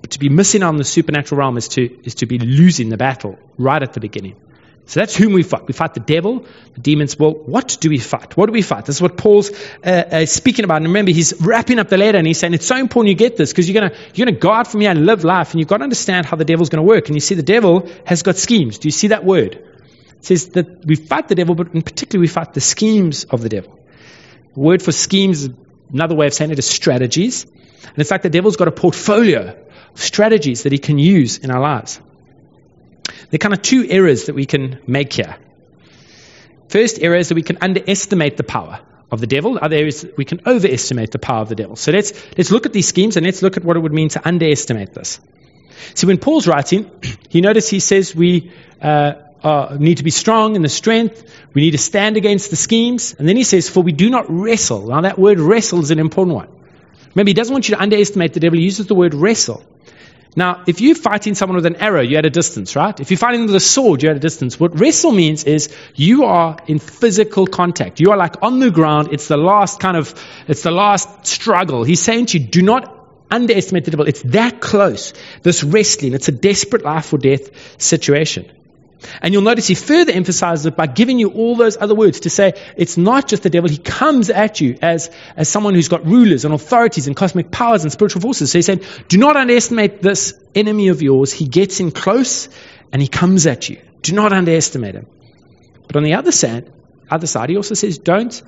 But 0.00 0.12
to 0.12 0.18
be 0.18 0.28
missing 0.28 0.62
out 0.62 0.68
on 0.68 0.76
the 0.76 0.84
supernatural 0.84 1.38
realm 1.38 1.56
is 1.56 1.68
to, 1.68 1.82
is 2.04 2.16
to 2.16 2.26
be 2.26 2.38
losing 2.38 2.88
the 2.88 2.96
battle 2.96 3.38
right 3.56 3.82
at 3.82 3.92
the 3.92 4.00
beginning. 4.00 4.36
So 4.86 4.98
that's 4.98 5.14
whom 5.14 5.34
we 5.34 5.44
fight. 5.44 5.68
We 5.68 5.72
fight 5.72 5.94
the 5.94 6.00
devil, 6.00 6.46
the 6.74 6.80
demons. 6.80 7.16
Well, 7.16 7.30
what 7.30 7.78
do 7.80 7.90
we 7.90 7.98
fight? 7.98 8.36
What 8.36 8.46
do 8.46 8.52
we 8.52 8.62
fight? 8.62 8.86
This 8.86 8.96
is 8.96 9.02
what 9.02 9.16
Paul's 9.16 9.50
uh, 9.84 9.88
uh, 9.88 10.26
speaking 10.26 10.64
about. 10.64 10.78
And 10.78 10.86
remember, 10.86 11.12
he's 11.12 11.40
wrapping 11.40 11.78
up 11.78 11.88
the 11.88 11.96
letter 11.96 12.18
and 12.18 12.26
he's 12.26 12.38
saying 12.38 12.54
it's 12.54 12.66
so 12.66 12.76
important 12.76 13.10
you 13.10 13.14
get 13.14 13.36
this 13.36 13.52
because 13.52 13.68
you're 13.68 13.80
going 13.80 13.92
you're 14.14 14.26
gonna 14.26 14.38
go 14.38 14.50
out 14.50 14.66
from 14.66 14.80
here 14.80 14.90
and 14.90 15.06
live 15.06 15.22
life 15.22 15.52
and 15.52 15.60
you've 15.60 15.68
got 15.68 15.76
to 15.78 15.84
understand 15.84 16.26
how 16.26 16.36
the 16.36 16.44
devil's 16.44 16.70
going 16.70 16.82
to 16.82 16.88
work. 16.88 17.06
And 17.06 17.14
you 17.14 17.20
see, 17.20 17.36
the 17.36 17.42
devil 17.44 17.88
has 18.04 18.22
got 18.22 18.36
schemes. 18.36 18.78
Do 18.78 18.88
you 18.88 18.92
see 18.92 19.08
that 19.08 19.24
word? 19.24 19.54
It 19.54 20.24
says 20.24 20.48
that 20.50 20.84
we 20.84 20.96
fight 20.96 21.28
the 21.28 21.36
devil, 21.36 21.54
but 21.54 21.72
in 21.72 21.82
particular, 21.82 22.20
we 22.20 22.26
fight 22.28 22.52
the 22.52 22.60
schemes 22.60 23.24
of 23.24 23.42
the 23.42 23.48
devil. 23.48 23.78
The 24.54 24.60
word 24.60 24.82
for 24.82 24.92
schemes, 24.92 25.48
another 25.92 26.16
way 26.16 26.26
of 26.26 26.34
saying 26.34 26.50
it 26.50 26.58
is 26.58 26.68
strategies. 26.68 27.44
And 27.44 27.98
it's 27.98 28.10
like 28.10 28.22
the 28.22 28.30
devil's 28.30 28.56
got 28.56 28.68
a 28.68 28.72
portfolio 28.72 29.56
of 29.94 30.00
strategies 30.00 30.64
that 30.64 30.72
he 30.72 30.78
can 30.78 30.98
use 30.98 31.38
in 31.38 31.50
our 31.50 31.60
lives. 31.60 32.00
There 33.30 33.36
are 33.36 33.38
kind 33.38 33.54
of 33.54 33.62
two 33.62 33.86
errors 33.88 34.26
that 34.26 34.34
we 34.34 34.46
can 34.46 34.80
make 34.86 35.12
here. 35.12 35.36
First 36.68 37.02
error 37.02 37.16
is 37.16 37.28
that 37.28 37.34
we 37.34 37.42
can 37.42 37.58
underestimate 37.60 38.36
the 38.36 38.44
power 38.44 38.80
of 39.10 39.20
the 39.20 39.26
devil. 39.26 39.58
Other 39.60 39.76
areas 39.76 40.06
we 40.16 40.24
can 40.24 40.40
overestimate 40.46 41.10
the 41.10 41.18
power 41.18 41.42
of 41.42 41.48
the 41.48 41.56
devil. 41.56 41.76
So 41.76 41.92
let's 41.92 42.12
let's 42.36 42.50
look 42.50 42.66
at 42.66 42.72
these 42.72 42.86
schemes 42.86 43.16
and 43.16 43.26
let's 43.26 43.42
look 43.42 43.56
at 43.56 43.64
what 43.64 43.76
it 43.76 43.80
would 43.80 43.92
mean 43.92 44.08
to 44.10 44.26
underestimate 44.26 44.94
this. 44.94 45.20
See, 45.94 46.06
when 46.06 46.18
Paul's 46.18 46.46
writing, 46.46 46.90
he 47.28 47.40
notice 47.40 47.68
he 47.68 47.80
says 47.80 48.14
we 48.14 48.52
uh, 48.80 49.14
uh, 49.42 49.76
need 49.80 49.96
to 49.96 50.04
be 50.04 50.10
strong 50.10 50.54
in 50.54 50.62
the 50.62 50.68
strength. 50.68 51.24
We 51.54 51.62
need 51.62 51.72
to 51.72 51.78
stand 51.78 52.16
against 52.16 52.50
the 52.50 52.56
schemes. 52.56 53.14
And 53.18 53.28
then 53.28 53.36
he 53.36 53.44
says, 53.44 53.68
"For 53.68 53.82
we 53.82 53.92
do 53.92 54.10
not 54.10 54.26
wrestle." 54.28 54.86
Now 54.86 55.00
that 55.02 55.18
word 55.18 55.40
"wrestle" 55.40 55.80
is 55.80 55.90
an 55.90 55.98
important 55.98 56.36
one. 56.36 56.48
Remember, 57.14 57.30
he 57.30 57.34
doesn't 57.34 57.52
want 57.52 57.68
you 57.68 57.74
to 57.74 57.82
underestimate 57.82 58.32
the 58.34 58.40
devil. 58.40 58.58
He 58.58 58.64
uses 58.64 58.86
the 58.86 58.94
word 58.94 59.14
"wrestle." 59.14 59.64
Now, 60.36 60.62
if 60.66 60.80
you're 60.80 60.94
fighting 60.94 61.34
someone 61.34 61.56
with 61.56 61.66
an 61.66 61.76
arrow, 61.76 62.00
you're 62.00 62.20
at 62.20 62.24
a 62.24 62.30
distance, 62.30 62.76
right? 62.76 62.98
If 63.00 63.10
you're 63.10 63.18
fighting 63.18 63.46
with 63.46 63.54
a 63.54 63.60
sword, 63.60 64.02
you're 64.02 64.12
at 64.12 64.16
a 64.16 64.20
distance. 64.20 64.60
What 64.60 64.78
wrestle 64.78 65.10
means 65.10 65.44
is 65.44 65.74
you 65.94 66.24
are 66.24 66.56
in 66.68 66.78
physical 66.78 67.46
contact. 67.46 67.98
You 67.98 68.12
are 68.12 68.16
like 68.16 68.42
on 68.42 68.60
the 68.60 68.70
ground. 68.70 69.08
It's 69.12 69.26
the 69.26 69.36
last 69.36 69.80
kind 69.80 69.96
of, 69.96 70.14
it's 70.46 70.62
the 70.62 70.70
last 70.70 71.26
struggle. 71.26 71.82
He's 71.82 72.00
saying 72.00 72.26
to 72.26 72.38
you, 72.38 72.46
do 72.46 72.62
not 72.62 72.96
underestimate 73.30 73.84
the 73.84 73.90
devil. 73.90 74.06
It's 74.06 74.22
that 74.22 74.60
close. 74.60 75.14
This 75.42 75.64
wrestling, 75.64 76.14
it's 76.14 76.28
a 76.28 76.32
desperate 76.32 76.84
life 76.84 77.12
or 77.12 77.18
death 77.18 77.80
situation. 77.80 78.50
And 79.22 79.32
you'll 79.32 79.42
notice 79.42 79.66
he 79.66 79.74
further 79.74 80.12
emphasizes 80.12 80.66
it 80.66 80.76
by 80.76 80.86
giving 80.86 81.18
you 81.18 81.30
all 81.30 81.56
those 81.56 81.76
other 81.76 81.94
words 81.94 82.20
to 82.20 82.30
say 82.30 82.52
it's 82.76 82.96
not 82.96 83.28
just 83.28 83.42
the 83.42 83.50
devil. 83.50 83.70
He 83.70 83.78
comes 83.78 84.30
at 84.30 84.60
you 84.60 84.78
as, 84.82 85.10
as 85.36 85.48
someone 85.48 85.74
who's 85.74 85.88
got 85.88 86.04
rulers 86.06 86.44
and 86.44 86.54
authorities 86.54 87.06
and 87.06 87.16
cosmic 87.16 87.50
powers 87.50 87.82
and 87.82 87.92
spiritual 87.92 88.20
forces. 88.20 88.52
So 88.52 88.58
he's 88.58 88.66
saying, 88.66 88.82
do 89.08 89.18
not 89.18 89.36
underestimate 89.36 90.02
this 90.02 90.34
enemy 90.54 90.88
of 90.88 91.02
yours. 91.02 91.32
He 91.32 91.46
gets 91.46 91.80
in 91.80 91.90
close 91.90 92.48
and 92.92 93.00
he 93.00 93.08
comes 93.08 93.46
at 93.46 93.68
you. 93.68 93.80
Do 94.02 94.12
not 94.12 94.32
underestimate 94.32 94.94
him. 94.94 95.06
But 95.86 95.96
on 95.96 96.02
the 96.02 96.14
other 96.14 96.32
side, 96.32 96.72
other 97.10 97.26
side, 97.26 97.50
he 97.50 97.56
also 97.56 97.74
says, 97.74 97.98
don't 97.98 98.42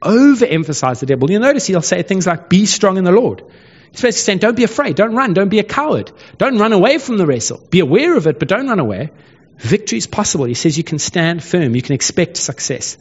overemphasize 0.00 1.00
the 1.00 1.06
devil. 1.06 1.30
You'll 1.30 1.40
notice 1.42 1.66
he'll 1.66 1.82
say 1.82 2.02
things 2.02 2.26
like, 2.26 2.48
be 2.48 2.66
strong 2.66 2.96
in 2.96 3.04
the 3.04 3.12
Lord. 3.12 3.42
He's 3.90 4.02
basically 4.02 4.24
saying, 4.24 4.38
don't 4.38 4.56
be 4.56 4.64
afraid, 4.64 4.96
don't 4.96 5.14
run, 5.14 5.32
don't 5.32 5.48
be 5.48 5.58
a 5.58 5.64
coward, 5.64 6.12
don't 6.38 6.58
run 6.58 6.72
away 6.72 6.98
from 6.98 7.16
the 7.16 7.26
wrestle. 7.26 7.66
Be 7.70 7.80
aware 7.80 8.16
of 8.16 8.26
it, 8.26 8.38
but 8.38 8.48
don't 8.48 8.68
run 8.68 8.78
away. 8.78 9.10
Victory 9.58 9.98
is 9.98 10.06
possible. 10.06 10.44
He 10.44 10.54
says 10.54 10.76
you 10.76 10.84
can 10.84 10.98
stand 10.98 11.42
firm, 11.42 11.74
you 11.74 11.82
can 11.82 11.94
expect 11.94 12.36
success. 12.36 12.98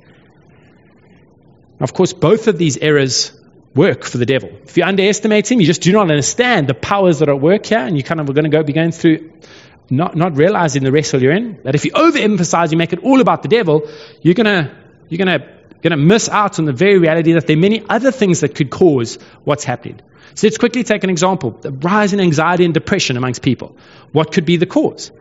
Of 1.80 1.94
course, 1.94 2.14
both 2.14 2.48
of 2.48 2.58
these 2.58 2.78
errors 2.78 3.34
work 3.76 4.06
for 4.06 4.18
the 4.18 4.26
devil. 4.26 4.50
If 4.64 4.78
you 4.78 4.84
underestimate 4.84 5.52
him, 5.52 5.60
you 5.60 5.66
just 5.66 5.82
do 5.82 5.92
not 5.92 6.10
understand 6.10 6.68
the 6.68 6.74
powers 6.74 7.20
that 7.20 7.28
are 7.28 7.36
at 7.36 7.42
work 7.42 7.66
here, 7.66 7.80
and 7.80 7.98
you 7.98 8.04
kind 8.04 8.22
of 8.22 8.30
are 8.30 8.34
going 8.34 8.46
to 8.46 8.50
go 8.50 8.64
be 8.64 8.72
going 8.72 8.92
through 8.92 9.34
not, 9.90 10.16
not 10.16 10.38
realizing 10.38 10.84
the 10.84 10.92
wrestle 10.92 11.22
you're 11.22 11.34
in. 11.34 11.60
But 11.64 11.76
if 11.76 11.86
you 11.86 11.92
overemphasize, 11.92 12.72
you 12.72 12.78
make 12.78 12.94
it 12.94 13.04
all 13.04 13.22
about 13.22 13.44
the 13.44 13.50
devil, 13.50 13.90
you're 14.22 14.34
gonna 14.34 14.76
you're 15.10 15.18
gonna 15.18 15.48
gonna 15.82 15.98
miss 15.98 16.30
out 16.30 16.58
on 16.58 16.66
the 16.66 16.74
very 16.74 16.98
reality 16.98 17.34
that 17.34 17.46
there 17.46 17.56
are 17.56 17.60
many 17.60 17.84
other 17.88 18.12
things 18.12 18.40
that 18.40 18.56
could 18.56 18.70
cause 18.70 19.20
what's 19.44 19.64
happening. 19.64 20.02
So 20.34 20.48
let's 20.48 20.58
quickly 20.58 20.84
take 20.84 21.04
an 21.04 21.10
example: 21.10 21.52
the 21.52 21.72
rise 21.72 22.14
in 22.14 22.20
anxiety 22.20 22.66
and 22.66 22.74
depression 22.74 23.18
amongst 23.18 23.42
people. 23.42 23.78
What 24.12 24.32
could 24.32 24.46
be 24.46 24.58
the 24.58 24.66
cause? 24.66 25.12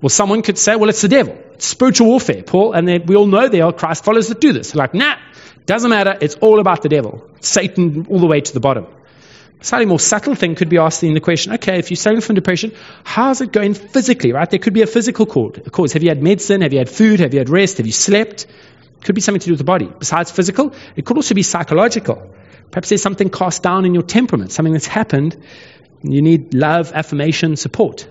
Well, 0.00 0.10
someone 0.10 0.42
could 0.42 0.58
say, 0.58 0.76
well, 0.76 0.88
it's 0.88 1.02
the 1.02 1.08
devil. 1.08 1.36
It's 1.54 1.66
spiritual 1.66 2.06
warfare, 2.08 2.42
Paul. 2.42 2.72
And 2.72 2.86
then 2.86 3.06
we 3.06 3.16
all 3.16 3.26
know 3.26 3.48
there 3.48 3.64
are 3.64 3.72
Christ 3.72 4.04
followers 4.04 4.28
that 4.28 4.40
do 4.40 4.52
this. 4.52 4.74
Like, 4.74 4.94
nah, 4.94 5.16
doesn't 5.66 5.90
matter. 5.90 6.16
It's 6.20 6.36
all 6.36 6.60
about 6.60 6.82
the 6.82 6.88
devil. 6.88 7.28
Satan 7.40 8.06
all 8.08 8.20
the 8.20 8.26
way 8.26 8.40
to 8.40 8.52
the 8.54 8.60
bottom. 8.60 8.86
A 9.60 9.64
slightly 9.64 9.86
more 9.86 9.98
subtle 9.98 10.36
thing 10.36 10.54
could 10.54 10.68
be 10.68 10.78
asking 10.78 11.14
the 11.14 11.20
question, 11.20 11.52
okay, 11.54 11.80
if 11.80 11.90
you're 11.90 11.96
suffering 11.96 12.20
from 12.20 12.36
depression, 12.36 12.72
how's 13.02 13.40
it 13.40 13.50
going 13.50 13.74
physically, 13.74 14.32
right? 14.32 14.48
There 14.48 14.60
could 14.60 14.72
be 14.72 14.82
a 14.82 14.86
physical 14.86 15.26
cause. 15.26 15.92
Have 15.94 16.02
you 16.04 16.10
had 16.10 16.22
medicine? 16.22 16.60
Have 16.60 16.72
you 16.72 16.78
had 16.78 16.88
food? 16.88 17.18
Have 17.18 17.34
you 17.34 17.40
had 17.40 17.48
rest? 17.48 17.78
Have 17.78 17.86
you 17.86 17.92
slept? 17.92 18.46
Could 19.02 19.16
be 19.16 19.20
something 19.20 19.40
to 19.40 19.46
do 19.46 19.52
with 19.52 19.58
the 19.58 19.64
body. 19.64 19.92
Besides 19.98 20.30
physical, 20.30 20.74
it 20.94 21.04
could 21.04 21.16
also 21.16 21.34
be 21.34 21.42
psychological. 21.42 22.32
Perhaps 22.70 22.90
there's 22.90 23.02
something 23.02 23.30
cast 23.30 23.64
down 23.64 23.84
in 23.84 23.94
your 23.94 24.04
temperament, 24.04 24.52
something 24.52 24.72
that's 24.72 24.86
happened. 24.86 25.36
You 26.04 26.22
need 26.22 26.54
love, 26.54 26.92
affirmation, 26.92 27.56
support. 27.56 28.08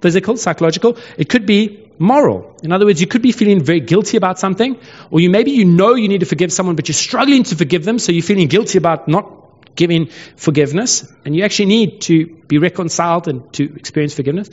Physical, 0.00 0.36
psychological. 0.36 0.96
It 1.18 1.28
could 1.28 1.46
be 1.46 1.90
moral. 1.98 2.56
In 2.62 2.72
other 2.72 2.86
words, 2.86 3.00
you 3.00 3.06
could 3.06 3.22
be 3.22 3.32
feeling 3.32 3.62
very 3.62 3.80
guilty 3.80 4.16
about 4.16 4.38
something, 4.38 4.78
or 5.10 5.20
you 5.20 5.30
maybe 5.30 5.50
you 5.50 5.66
know 5.66 5.94
you 5.94 6.08
need 6.08 6.20
to 6.20 6.26
forgive 6.26 6.52
someone, 6.52 6.76
but 6.76 6.88
you're 6.88 6.94
struggling 6.94 7.42
to 7.44 7.56
forgive 7.56 7.84
them, 7.84 7.98
so 7.98 8.12
you're 8.12 8.22
feeling 8.22 8.48
guilty 8.48 8.78
about 8.78 9.06
not 9.06 9.76
giving 9.76 10.08
forgiveness, 10.36 11.10
and 11.24 11.36
you 11.36 11.44
actually 11.44 11.66
need 11.66 12.00
to 12.02 12.26
be 12.48 12.58
reconciled 12.58 13.28
and 13.28 13.52
to 13.52 13.64
experience 13.76 14.14
forgiveness. 14.14 14.48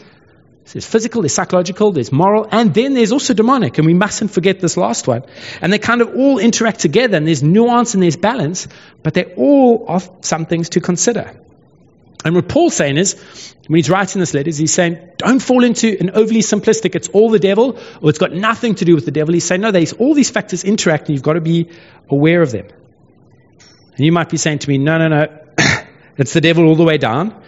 So 0.66 0.74
there's 0.74 0.86
physical, 0.86 1.22
there's 1.22 1.34
psychological, 1.34 1.94
there's 1.94 2.12
moral, 2.12 2.46
and 2.52 2.74
then 2.74 2.94
there's 2.94 3.14
also 3.14 3.34
demonic, 3.34 3.78
and 3.78 3.88
we 3.88 3.94
mustn't 3.94 4.32
forget 4.32 4.60
this 4.60 4.76
last 4.76 5.08
one. 5.08 5.24
And 5.62 5.72
they 5.72 5.80
kind 5.80 6.02
of 6.02 6.14
all 6.16 6.40
interact 6.40 6.82
together, 6.82 7.16
and 7.16 7.26
there's 7.26 7.42
nuance 7.42 7.94
and 7.94 8.04
there's 8.04 8.18
balance, 8.18 8.68
but 9.02 9.14
they 9.14 9.24
all 9.36 9.86
are 9.88 10.02
some 10.22 10.46
things 10.46 10.70
to 10.70 10.82
consider. 10.82 11.42
And 12.26 12.36
what 12.36 12.50
Paul's 12.50 12.76
saying 12.76 12.98
is, 12.98 13.14
when 13.68 13.78
he's 13.78 13.90
writing 13.90 14.20
this 14.20 14.34
letter, 14.34 14.50
he's 14.50 14.74
saying, 14.74 14.98
don't 15.18 15.40
fall 15.40 15.64
into 15.64 15.96
an 16.00 16.12
overly 16.12 16.40
simplistic, 16.40 16.96
it's 16.96 17.10
all 17.10 17.30
the 17.30 17.40
devil, 17.40 17.80
or 18.02 18.10
it's 18.10 18.20
got 18.20 18.34
nothing 18.34 18.76
to 18.76 18.86
do 18.86 18.96
with 18.96 19.06
the 19.06 19.12
devil. 19.12 19.34
He's 19.34 19.46
saying, 19.46 19.62
no, 19.62 19.72
there's 19.72 19.94
all 19.94 20.14
these 20.14 20.30
factors 20.30 20.64
interact, 20.64 21.08
and 21.08 21.16
you've 21.16 21.24
got 21.24 21.34
to 21.34 21.42
be 21.42 21.70
aware 22.10 22.42
of 22.42 22.52
them. 22.52 22.68
And 23.96 24.06
you 24.06 24.12
might 24.12 24.30
be 24.30 24.38
saying 24.38 24.60
to 24.60 24.70
me, 24.70 24.78
no, 24.78 24.98
no, 24.98 25.08
no, 25.08 25.40
it's 26.18 26.34
the 26.34 26.42
devil 26.42 26.66
all 26.66 26.76
the 26.76 26.84
way 26.84 26.98
down. 26.98 27.40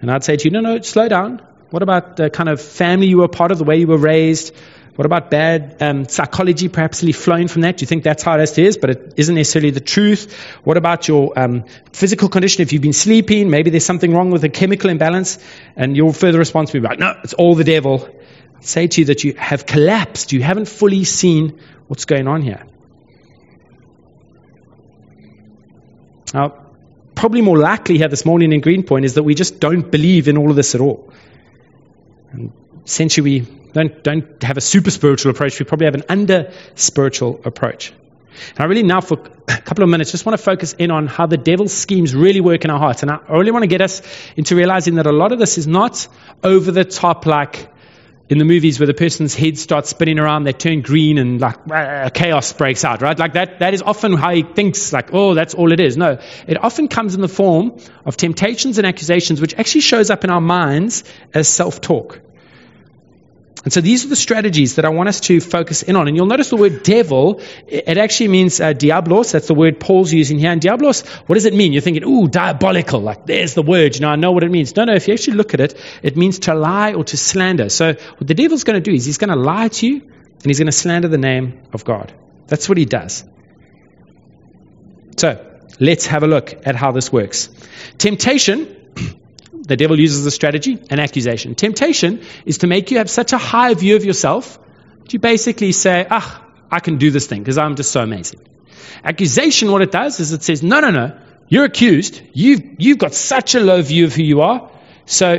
And 0.00 0.10
I'd 0.10 0.24
say 0.24 0.36
to 0.36 0.44
you, 0.44 0.50
no, 0.50 0.60
no, 0.60 0.80
slow 0.80 1.08
down. 1.08 1.46
What 1.70 1.82
about 1.82 2.16
the 2.16 2.30
kind 2.30 2.48
of 2.48 2.60
family 2.60 3.08
you 3.08 3.18
were 3.18 3.28
part 3.28 3.50
of, 3.50 3.58
the 3.58 3.64
way 3.64 3.76
you 3.78 3.86
were 3.86 3.98
raised? 3.98 4.54
What 4.96 5.04
about 5.04 5.30
bad 5.30 5.76
um, 5.82 6.08
psychology 6.08 6.68
perhaps 6.68 7.04
flowing 7.14 7.48
from 7.48 7.62
that? 7.62 7.76
Do 7.76 7.82
you 7.82 7.86
think 7.86 8.02
that's 8.02 8.22
how 8.22 8.38
it 8.38 8.58
is, 8.58 8.78
but 8.78 8.88
it 8.88 9.12
isn't 9.16 9.34
necessarily 9.34 9.70
the 9.70 9.80
truth? 9.80 10.32
What 10.64 10.78
about 10.78 11.06
your 11.06 11.38
um, 11.38 11.64
physical 11.92 12.30
condition? 12.30 12.62
If 12.62 12.72
you've 12.72 12.80
been 12.80 12.94
sleeping, 12.94 13.50
maybe 13.50 13.68
there's 13.68 13.84
something 13.84 14.14
wrong 14.14 14.30
with 14.30 14.42
a 14.44 14.48
chemical 14.48 14.88
imbalance, 14.88 15.38
and 15.76 15.94
your 15.94 16.14
further 16.14 16.38
response 16.38 16.72
will 16.72 16.80
be 16.80 16.88
like, 16.88 16.98
no, 16.98 17.14
it's 17.22 17.34
all 17.34 17.54
the 17.54 17.64
devil. 17.64 18.08
I'd 18.56 18.64
say 18.64 18.86
to 18.86 19.02
you 19.02 19.04
that 19.06 19.22
you 19.22 19.34
have 19.34 19.66
collapsed. 19.66 20.32
You 20.32 20.42
haven't 20.42 20.66
fully 20.66 21.04
seen 21.04 21.60
what's 21.88 22.06
going 22.06 22.26
on 22.26 22.40
here. 22.40 22.64
Now, 26.32 26.54
probably 27.14 27.42
more 27.42 27.58
likely 27.58 27.98
here 27.98 28.08
this 28.08 28.24
morning 28.24 28.54
in 28.54 28.62
Greenpoint 28.62 29.04
is 29.04 29.14
that 29.14 29.24
we 29.24 29.34
just 29.34 29.60
don't 29.60 29.90
believe 29.90 30.26
in 30.26 30.38
all 30.38 30.48
of 30.48 30.56
this 30.56 30.74
at 30.74 30.80
all. 30.80 31.12
And 32.32 32.50
essentially, 32.84 33.42
we 33.42 33.46
don't, 33.76 34.02
don't 34.02 34.42
have 34.42 34.56
a 34.56 34.62
super 34.62 34.90
spiritual 34.90 35.30
approach. 35.30 35.58
We 35.58 35.66
probably 35.66 35.84
have 35.84 35.94
an 35.94 36.04
under 36.08 36.52
spiritual 36.76 37.42
approach. 37.44 37.92
And 38.50 38.60
I 38.60 38.64
really 38.64 38.82
now, 38.82 39.02
for 39.02 39.18
a 39.48 39.60
couple 39.60 39.84
of 39.84 39.90
minutes, 39.90 40.12
just 40.12 40.24
want 40.24 40.38
to 40.38 40.42
focus 40.42 40.72
in 40.72 40.90
on 40.90 41.06
how 41.06 41.26
the 41.26 41.36
devil's 41.36 41.74
schemes 41.74 42.14
really 42.14 42.40
work 42.40 42.64
in 42.64 42.70
our 42.70 42.78
hearts. 42.78 43.02
And 43.02 43.10
I 43.10 43.18
really 43.28 43.50
want 43.50 43.64
to 43.64 43.68
get 43.68 43.82
us 43.82 44.00
into 44.34 44.56
realizing 44.56 44.94
that 44.94 45.06
a 45.06 45.12
lot 45.12 45.32
of 45.32 45.38
this 45.38 45.58
is 45.58 45.66
not 45.66 46.08
over 46.42 46.70
the 46.70 46.84
top, 46.84 47.26
like 47.26 47.70
in 48.30 48.38
the 48.38 48.46
movies 48.46 48.80
where 48.80 48.86
the 48.86 48.94
person's 48.94 49.34
head 49.34 49.58
starts 49.58 49.90
spinning 49.90 50.18
around, 50.18 50.44
they 50.44 50.54
turn 50.54 50.80
green 50.80 51.18
and 51.18 51.38
like 51.38 51.58
uh, 51.70 52.08
chaos 52.08 52.54
breaks 52.54 52.82
out, 52.82 53.02
right? 53.02 53.18
Like 53.18 53.34
that, 53.34 53.58
that 53.58 53.74
is 53.74 53.82
often 53.82 54.14
how 54.14 54.30
he 54.30 54.42
thinks, 54.42 54.90
like, 54.90 55.12
oh, 55.12 55.34
that's 55.34 55.52
all 55.52 55.70
it 55.70 55.80
is. 55.80 55.98
No, 55.98 56.18
it 56.48 56.56
often 56.56 56.88
comes 56.88 57.14
in 57.14 57.20
the 57.20 57.28
form 57.28 57.78
of 58.06 58.16
temptations 58.16 58.78
and 58.78 58.86
accusations, 58.86 59.40
which 59.40 59.54
actually 59.54 59.82
shows 59.82 60.08
up 60.08 60.24
in 60.24 60.30
our 60.30 60.40
minds 60.40 61.04
as 61.34 61.46
self 61.46 61.82
talk. 61.82 62.22
And 63.66 63.72
so 63.72 63.80
these 63.80 64.04
are 64.04 64.08
the 64.08 64.14
strategies 64.14 64.76
that 64.76 64.84
I 64.84 64.90
want 64.90 65.08
us 65.08 65.18
to 65.22 65.40
focus 65.40 65.82
in 65.82 65.96
on. 65.96 66.06
And 66.06 66.16
you'll 66.16 66.26
notice 66.26 66.50
the 66.50 66.56
word 66.56 66.84
devil, 66.84 67.40
it 67.66 67.98
actually 67.98 68.28
means 68.28 68.60
uh, 68.60 68.72
diablos. 68.72 69.32
That's 69.32 69.48
the 69.48 69.54
word 69.54 69.80
Paul's 69.80 70.12
using 70.12 70.38
here. 70.38 70.52
And 70.52 70.60
diablos, 70.60 71.00
what 71.26 71.34
does 71.34 71.46
it 71.46 71.52
mean? 71.52 71.72
You're 71.72 71.82
thinking, 71.82 72.04
ooh, 72.04 72.28
diabolical. 72.28 73.00
Like, 73.00 73.26
there's 73.26 73.54
the 73.54 73.64
word. 73.64 73.96
You 73.96 74.02
know, 74.02 74.10
I 74.10 74.14
know 74.14 74.30
what 74.30 74.44
it 74.44 74.52
means. 74.52 74.76
No, 74.76 74.84
no, 74.84 74.94
if 74.94 75.08
you 75.08 75.14
actually 75.14 75.38
look 75.38 75.52
at 75.52 75.58
it, 75.58 75.74
it 76.00 76.16
means 76.16 76.38
to 76.46 76.54
lie 76.54 76.92
or 76.92 77.02
to 77.02 77.16
slander. 77.16 77.68
So 77.68 77.94
what 77.94 78.28
the 78.28 78.34
devil's 78.34 78.62
going 78.62 78.80
to 78.80 78.88
do 78.88 78.94
is 78.94 79.04
he's 79.04 79.18
going 79.18 79.30
to 79.30 79.36
lie 79.36 79.66
to 79.66 79.86
you 79.88 80.00
and 80.00 80.44
he's 80.44 80.60
going 80.60 80.66
to 80.66 80.72
slander 80.72 81.08
the 81.08 81.18
name 81.18 81.62
of 81.72 81.84
God. 81.84 82.14
That's 82.46 82.68
what 82.68 82.78
he 82.78 82.84
does. 82.84 83.24
So 85.16 85.44
let's 85.80 86.06
have 86.06 86.22
a 86.22 86.28
look 86.28 86.54
at 86.68 86.76
how 86.76 86.92
this 86.92 87.12
works. 87.12 87.48
Temptation 87.98 88.92
the 89.66 89.76
devil 89.76 89.98
uses 89.98 90.24
a 90.24 90.30
strategy, 90.30 90.78
an 90.90 91.00
accusation. 91.00 91.54
Temptation 91.54 92.22
is 92.44 92.58
to 92.58 92.66
make 92.66 92.90
you 92.90 92.98
have 92.98 93.10
such 93.10 93.32
a 93.32 93.38
high 93.38 93.74
view 93.74 93.96
of 93.96 94.04
yourself 94.04 94.58
that 95.00 95.12
you 95.12 95.18
basically 95.18 95.72
say, 95.72 96.06
ah, 96.08 96.44
I 96.70 96.80
can 96.80 96.98
do 96.98 97.10
this 97.10 97.26
thing 97.26 97.40
because 97.40 97.58
I'm 97.58 97.76
just 97.76 97.90
so 97.90 98.00
amazing. 98.02 98.40
Accusation, 99.02 99.70
what 99.70 99.82
it 99.82 99.90
does 99.90 100.20
is 100.20 100.32
it 100.32 100.42
says, 100.42 100.62
no, 100.62 100.80
no, 100.80 100.90
no, 100.90 101.18
you're 101.48 101.64
accused. 101.64 102.22
You've, 102.32 102.62
you've 102.78 102.98
got 102.98 103.14
such 103.14 103.54
a 103.54 103.60
low 103.60 103.82
view 103.82 104.04
of 104.04 104.14
who 104.14 104.22
you 104.22 104.40
are. 104.40 104.70
So 105.04 105.32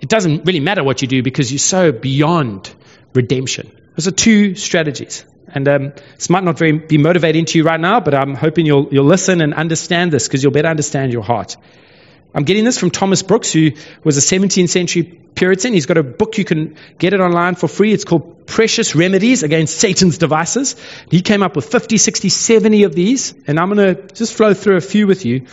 it 0.00 0.08
doesn't 0.08 0.44
really 0.44 0.60
matter 0.60 0.82
what 0.84 1.02
you 1.02 1.08
do 1.08 1.22
because 1.22 1.50
you're 1.50 1.58
so 1.58 1.92
beyond 1.92 2.74
redemption. 3.14 3.70
Those 3.96 4.08
are 4.08 4.12
two 4.12 4.54
strategies. 4.54 5.24
And 5.48 5.66
um, 5.66 5.92
this 6.16 6.28
might 6.30 6.44
not 6.44 6.58
very, 6.58 6.72
be 6.72 6.98
motivating 6.98 7.46
to 7.46 7.58
you 7.58 7.64
right 7.64 7.80
now, 7.80 8.00
but 8.00 8.14
I'm 8.14 8.34
hoping 8.34 8.66
you'll, 8.66 8.88
you'll 8.92 9.06
listen 9.06 9.40
and 9.40 9.54
understand 9.54 10.12
this 10.12 10.28
because 10.28 10.42
you'll 10.42 10.52
better 10.52 10.68
understand 10.68 11.12
your 11.12 11.22
heart. 11.22 11.56
I'm 12.34 12.44
getting 12.44 12.64
this 12.64 12.78
from 12.78 12.90
Thomas 12.90 13.22
Brooks, 13.22 13.52
who 13.52 13.72
was 14.04 14.16
a 14.18 14.20
17th 14.20 14.68
century 14.68 15.02
Puritan. 15.34 15.72
He's 15.72 15.86
got 15.86 15.96
a 15.96 16.02
book, 16.02 16.36
you 16.36 16.44
can 16.44 16.76
get 16.98 17.14
it 17.14 17.20
online 17.20 17.54
for 17.54 17.68
free. 17.68 17.92
It's 17.92 18.04
called 18.04 18.46
Precious 18.46 18.94
Remedies 18.94 19.42
Against 19.42 19.78
Satan's 19.78 20.18
Devices. 20.18 20.76
He 21.10 21.22
came 21.22 21.42
up 21.42 21.56
with 21.56 21.64
50, 21.66 21.96
60, 21.96 22.28
70 22.28 22.82
of 22.82 22.94
these, 22.94 23.34
and 23.46 23.58
I'm 23.58 23.72
going 23.72 23.94
to 23.94 24.14
just 24.14 24.34
flow 24.34 24.52
through 24.52 24.76
a 24.76 24.80
few 24.80 25.06
with 25.06 25.24
you 25.24 25.46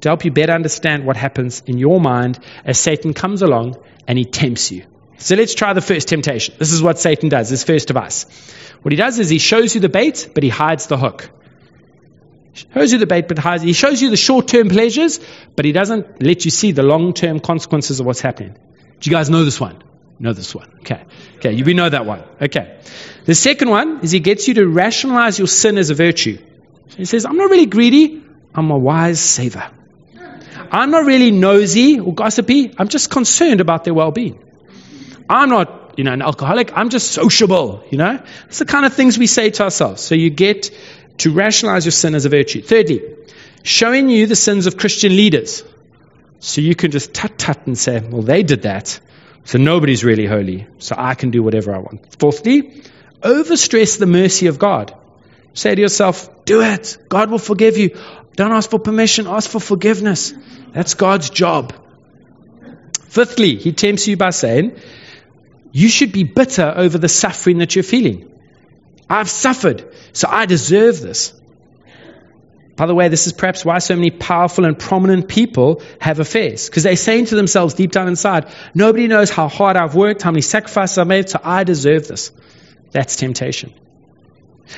to 0.00 0.08
help 0.08 0.24
you 0.24 0.30
better 0.30 0.52
understand 0.52 1.04
what 1.04 1.16
happens 1.16 1.62
in 1.66 1.78
your 1.78 2.00
mind 2.00 2.38
as 2.64 2.78
Satan 2.78 3.12
comes 3.12 3.42
along 3.42 3.76
and 4.06 4.18
he 4.18 4.24
tempts 4.24 4.70
you. 4.70 4.84
So 5.18 5.36
let's 5.36 5.54
try 5.54 5.72
the 5.72 5.82
first 5.82 6.08
temptation. 6.08 6.54
This 6.58 6.72
is 6.72 6.82
what 6.82 6.98
Satan 6.98 7.28
does, 7.28 7.50
his 7.50 7.64
first 7.64 7.88
device. 7.88 8.24
What 8.82 8.92
he 8.92 8.96
does 8.96 9.18
is 9.18 9.28
he 9.28 9.38
shows 9.38 9.74
you 9.74 9.80
the 9.80 9.90
bait, 9.90 10.30
but 10.34 10.42
he 10.42 10.48
hides 10.48 10.86
the 10.86 10.96
hook 10.96 11.30
shows 12.74 12.92
you 12.92 12.98
the 12.98 13.06
bait, 13.06 13.28
but 13.28 13.38
he 13.60 13.72
shows 13.72 14.00
you 14.02 14.10
the 14.10 14.16
short 14.16 14.48
term 14.48 14.68
pleasures, 14.68 15.20
but 15.56 15.64
he 15.64 15.72
doesn't 15.72 16.22
let 16.22 16.44
you 16.44 16.50
see 16.50 16.72
the 16.72 16.82
long 16.82 17.12
term 17.12 17.40
consequences 17.40 18.00
of 18.00 18.06
what's 18.06 18.20
happening. 18.20 18.56
Do 19.00 19.10
you 19.10 19.16
guys 19.16 19.30
know 19.30 19.44
this 19.44 19.60
one? 19.60 19.82
Know 20.18 20.34
this 20.34 20.54
one. 20.54 20.70
Okay. 20.80 21.04
Okay, 21.36 21.62
we 21.62 21.72
know 21.72 21.88
that 21.88 22.04
one. 22.04 22.22
Okay. 22.40 22.80
The 23.24 23.34
second 23.34 23.70
one 23.70 24.00
is 24.02 24.10
he 24.10 24.20
gets 24.20 24.46
you 24.48 24.54
to 24.54 24.68
rationalize 24.68 25.38
your 25.38 25.48
sin 25.48 25.78
as 25.78 25.88
a 25.88 25.94
virtue. 25.94 26.36
So 26.88 26.96
he 26.96 27.04
says, 27.06 27.24
I'm 27.24 27.36
not 27.36 27.48
really 27.48 27.66
greedy, 27.66 28.22
I'm 28.54 28.70
a 28.70 28.78
wise 28.78 29.20
saver. 29.20 29.70
I'm 30.72 30.90
not 30.90 31.06
really 31.06 31.30
nosy 31.30 31.98
or 31.98 32.14
gossipy, 32.14 32.74
I'm 32.76 32.88
just 32.88 33.10
concerned 33.10 33.60
about 33.60 33.84
their 33.84 33.94
well 33.94 34.10
being. 34.10 34.44
I'm 35.28 35.48
not, 35.48 35.94
you 35.96 36.04
know, 36.04 36.12
an 36.12 36.22
alcoholic, 36.22 36.76
I'm 36.76 36.90
just 36.90 37.12
sociable, 37.12 37.84
you 37.90 37.98
know? 37.98 38.22
It's 38.46 38.58
the 38.58 38.66
kind 38.66 38.84
of 38.84 38.92
things 38.92 39.18
we 39.18 39.26
say 39.26 39.50
to 39.50 39.64
ourselves. 39.64 40.02
So 40.02 40.14
you 40.14 40.30
get 40.30 40.70
to 41.20 41.32
rationalize 41.32 41.84
your 41.84 41.92
sin 41.92 42.14
as 42.14 42.24
a 42.24 42.28
virtue. 42.28 42.62
Thirdly, 42.62 43.02
showing 43.62 44.08
you 44.08 44.26
the 44.26 44.36
sins 44.36 44.66
of 44.66 44.76
Christian 44.76 45.14
leaders. 45.16 45.62
So 46.38 46.62
you 46.62 46.74
can 46.74 46.90
just 46.90 47.12
tut 47.12 47.38
tut 47.38 47.66
and 47.66 47.76
say, 47.76 48.00
well, 48.00 48.22
they 48.22 48.42
did 48.42 48.62
that. 48.62 48.98
So 49.44 49.58
nobody's 49.58 50.02
really 50.04 50.26
holy. 50.26 50.66
So 50.78 50.94
I 50.96 51.14
can 51.14 51.30
do 51.30 51.42
whatever 51.42 51.74
I 51.74 51.78
want. 51.78 52.18
Fourthly, 52.18 52.82
overstress 53.20 53.98
the 53.98 54.06
mercy 54.06 54.46
of 54.46 54.58
God. 54.58 54.96
Say 55.52 55.74
to 55.74 55.80
yourself, 55.80 56.44
do 56.46 56.62
it. 56.62 56.96
God 57.08 57.30
will 57.30 57.38
forgive 57.38 57.76
you. 57.76 57.98
Don't 58.36 58.52
ask 58.52 58.70
for 58.70 58.78
permission, 58.78 59.26
ask 59.26 59.50
for 59.50 59.60
forgiveness. 59.60 60.32
That's 60.72 60.94
God's 60.94 61.28
job. 61.28 61.74
Fifthly, 63.08 63.56
he 63.56 63.72
tempts 63.72 64.08
you 64.08 64.16
by 64.16 64.30
saying, 64.30 64.80
you 65.72 65.88
should 65.88 66.12
be 66.12 66.24
bitter 66.24 66.72
over 66.74 66.96
the 66.96 67.08
suffering 67.08 67.58
that 67.58 67.74
you're 67.74 67.82
feeling. 67.82 68.39
I've 69.10 69.28
suffered, 69.28 69.92
so 70.12 70.28
I 70.30 70.46
deserve 70.46 71.00
this. 71.00 71.34
By 72.76 72.86
the 72.86 72.94
way, 72.94 73.08
this 73.08 73.26
is 73.26 73.32
perhaps 73.32 73.64
why 73.64 73.78
so 73.80 73.96
many 73.96 74.10
powerful 74.10 74.64
and 74.64 74.78
prominent 74.78 75.28
people 75.28 75.82
have 76.00 76.20
affairs. 76.20 76.70
Because 76.70 76.84
they're 76.84 76.96
saying 76.96 77.26
to 77.26 77.34
themselves 77.34 77.74
deep 77.74 77.90
down 77.90 78.08
inside, 78.08 78.46
nobody 78.72 79.08
knows 79.08 79.28
how 79.28 79.48
hard 79.48 79.76
I've 79.76 79.96
worked, 79.96 80.22
how 80.22 80.30
many 80.30 80.42
sacrifices 80.42 80.96
I've 80.96 81.08
made, 81.08 81.28
so 81.28 81.40
I 81.42 81.64
deserve 81.64 82.08
this. 82.08 82.30
That's 82.92 83.16
temptation. 83.16 83.74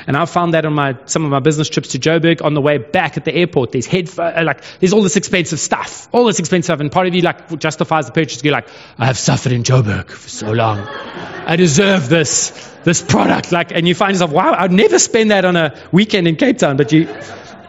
And 0.06 0.16
I 0.16 0.24
found 0.24 0.54
that 0.54 0.64
on 0.64 0.72
my 0.72 0.96
some 1.04 1.24
of 1.24 1.30
my 1.30 1.40
business 1.40 1.68
trips 1.68 1.90
to 1.90 1.98
Joburg 1.98 2.44
on 2.44 2.54
the 2.54 2.60
way 2.60 2.78
back 2.78 3.16
at 3.16 3.24
the 3.24 3.34
airport. 3.34 3.72
There's 3.72 3.86
headphones, 3.86 4.36
uh, 4.36 4.42
like 4.44 4.62
there's 4.80 4.92
all 4.92 5.02
this 5.02 5.16
expensive 5.16 5.60
stuff, 5.60 6.08
all 6.12 6.26
this 6.26 6.38
expensive 6.38 6.66
stuff, 6.66 6.80
and 6.80 6.90
part 6.90 7.06
of 7.06 7.14
you 7.14 7.22
like 7.22 7.58
justifies 7.58 8.06
the 8.06 8.12
purchase. 8.12 8.42
You're 8.42 8.52
like, 8.52 8.68
I 8.98 9.06
have 9.06 9.18
suffered 9.18 9.52
in 9.52 9.62
Joburg 9.62 10.10
for 10.10 10.28
so 10.28 10.52
long, 10.52 10.80
I 10.80 11.56
deserve 11.56 12.08
this 12.08 12.50
this 12.84 13.02
product. 13.02 13.52
Like, 13.52 13.72
and 13.72 13.86
you 13.86 13.94
find 13.94 14.12
yourself, 14.12 14.32
wow, 14.32 14.54
I'd 14.56 14.72
never 14.72 14.98
spend 14.98 15.30
that 15.30 15.44
on 15.44 15.56
a 15.56 15.78
weekend 15.92 16.26
in 16.28 16.36
Cape 16.36 16.58
Town, 16.58 16.76
but 16.76 16.92
you, 16.92 17.08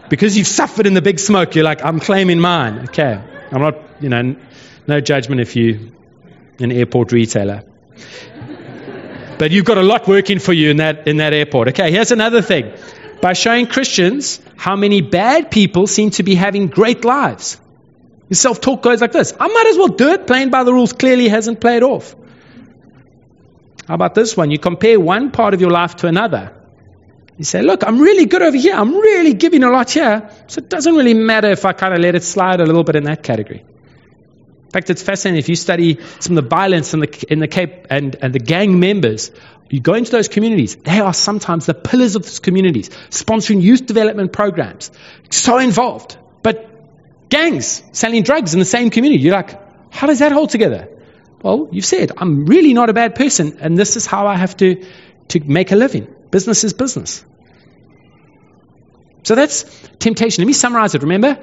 because 0.09 0.37
you've 0.37 0.47
suffered 0.47 0.87
in 0.87 0.93
the 0.93 1.01
big 1.01 1.19
smoke, 1.19 1.55
you're 1.55 1.63
like, 1.63 1.83
I'm 1.83 1.99
claiming 1.99 2.39
mine. 2.39 2.79
Okay, 2.89 3.21
I'm 3.51 3.61
not, 3.61 3.75
you 4.01 4.09
know, 4.09 4.35
no 4.87 5.01
judgment 5.01 5.41
if 5.41 5.55
you 5.55 5.93
an 6.59 6.71
airport 6.71 7.11
retailer. 7.11 7.63
But 9.37 9.51
you've 9.51 9.65
got 9.65 9.77
a 9.77 9.83
lot 9.83 10.07
working 10.07 10.39
for 10.39 10.53
you 10.53 10.69
in 10.71 10.77
that, 10.77 11.07
in 11.07 11.17
that 11.17 11.33
airport. 11.33 11.69
Okay, 11.69 11.91
here's 11.91 12.11
another 12.11 12.41
thing. 12.41 12.73
By 13.21 13.33
showing 13.33 13.67
Christians 13.67 14.39
how 14.55 14.75
many 14.75 15.01
bad 15.01 15.49
people 15.49 15.87
seem 15.87 16.11
to 16.11 16.23
be 16.23 16.35
having 16.35 16.67
great 16.67 17.05
lives. 17.05 17.59
Your 18.29 18.35
self 18.35 18.61
talk 18.61 18.81
goes 18.81 19.01
like 19.01 19.11
this 19.11 19.33
I 19.39 19.47
might 19.47 19.67
as 19.67 19.77
well 19.77 19.89
do 19.89 20.09
it. 20.09 20.27
Playing 20.27 20.49
by 20.49 20.63
the 20.63 20.73
rules 20.73 20.93
clearly 20.93 21.27
hasn't 21.27 21.61
played 21.61 21.83
off. 21.83 22.15
How 23.87 23.95
about 23.95 24.15
this 24.15 24.35
one? 24.37 24.51
You 24.51 24.59
compare 24.59 24.99
one 24.99 25.31
part 25.31 25.53
of 25.53 25.61
your 25.61 25.71
life 25.71 25.97
to 25.97 26.07
another. 26.07 26.53
You 27.37 27.43
say, 27.43 27.61
Look, 27.61 27.83
I'm 27.85 27.99
really 27.99 28.25
good 28.25 28.41
over 28.41 28.55
here. 28.55 28.75
I'm 28.75 28.95
really 28.95 29.33
giving 29.33 29.63
a 29.63 29.69
lot 29.69 29.91
here. 29.91 30.29
So 30.47 30.59
it 30.59 30.69
doesn't 30.69 30.95
really 30.95 31.13
matter 31.13 31.49
if 31.49 31.65
I 31.65 31.73
kind 31.73 31.93
of 31.93 31.99
let 31.99 32.15
it 32.15 32.23
slide 32.23 32.61
a 32.61 32.65
little 32.65 32.83
bit 32.83 32.95
in 32.95 33.03
that 33.05 33.23
category. 33.23 33.65
In 34.73 34.81
fact, 34.81 34.89
it's 34.89 35.03
fascinating 35.03 35.37
if 35.37 35.49
you 35.49 35.55
study 35.55 35.99
some 36.19 36.35
of 36.35 36.43
the 36.43 36.49
violence 36.49 36.95
in 36.95 37.01
the, 37.01 37.25
in 37.29 37.37
the 37.37 37.47
Cape 37.47 37.85
and, 37.91 38.15
and 38.19 38.33
the 38.33 38.39
gang 38.39 38.79
members, 38.79 39.29
you 39.69 39.79
go 39.79 39.93
into 39.93 40.09
those 40.09 40.27
communities, 40.27 40.75
they 40.77 40.99
are 40.99 41.13
sometimes 41.13 41.67
the 41.67 41.75
pillars 41.75 42.15
of 42.15 42.23
those 42.23 42.39
communities, 42.39 42.89
sponsoring 43.11 43.61
youth 43.61 43.85
development 43.85 44.33
programs, 44.33 44.89
so 45.29 45.59
involved. 45.59 46.17
But 46.41 47.29
gangs 47.29 47.83
selling 47.91 48.23
drugs 48.23 48.55
in 48.55 48.59
the 48.59 48.65
same 48.65 48.89
community, 48.89 49.21
you're 49.21 49.35
like, 49.35 49.93
how 49.93 50.07
does 50.07 50.17
that 50.19 50.31
hold 50.31 50.49
together? 50.49 50.89
Well, 51.43 51.69
you've 51.71 51.85
said, 51.85 52.11
I'm 52.17 52.47
really 52.47 52.73
not 52.73 52.89
a 52.89 52.93
bad 52.93 53.13
person, 53.13 53.59
and 53.61 53.77
this 53.77 53.95
is 53.95 54.07
how 54.07 54.25
I 54.25 54.37
have 54.37 54.57
to, 54.57 54.83
to 55.27 55.39
make 55.39 55.71
a 55.71 55.75
living. 55.75 56.07
Business 56.31 56.63
is 56.63 56.73
business. 56.73 57.23
So 59.21 59.35
that's 59.35 59.65
temptation. 59.99 60.41
Let 60.41 60.47
me 60.47 60.53
summarize 60.53 60.95
it. 60.95 61.03
Remember, 61.03 61.39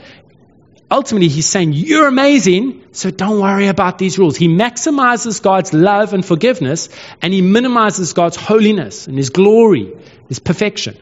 ultimately 0.91 1.29
he's 1.29 1.47
saying, 1.47 1.73
You're 1.73 2.09
amazing, 2.09 2.85
so 2.93 3.11
don't 3.11 3.41
worry 3.41 3.69
about 3.69 3.99
these 3.99 4.19
rules. 4.19 4.37
He 4.37 4.49
maximizes 4.49 5.43
God's 5.43 5.73
love 5.73 6.13
and 6.13 6.25
forgiveness, 6.25 6.89
and 7.23 7.33
he 7.33 7.43
minimizes 7.43 8.13
God's 8.13 8.37
holiness 8.37 9.07
and 9.07 9.17
his 9.17 9.31
glory, 9.31 9.93
his 10.29 10.39
perfection. 10.39 10.97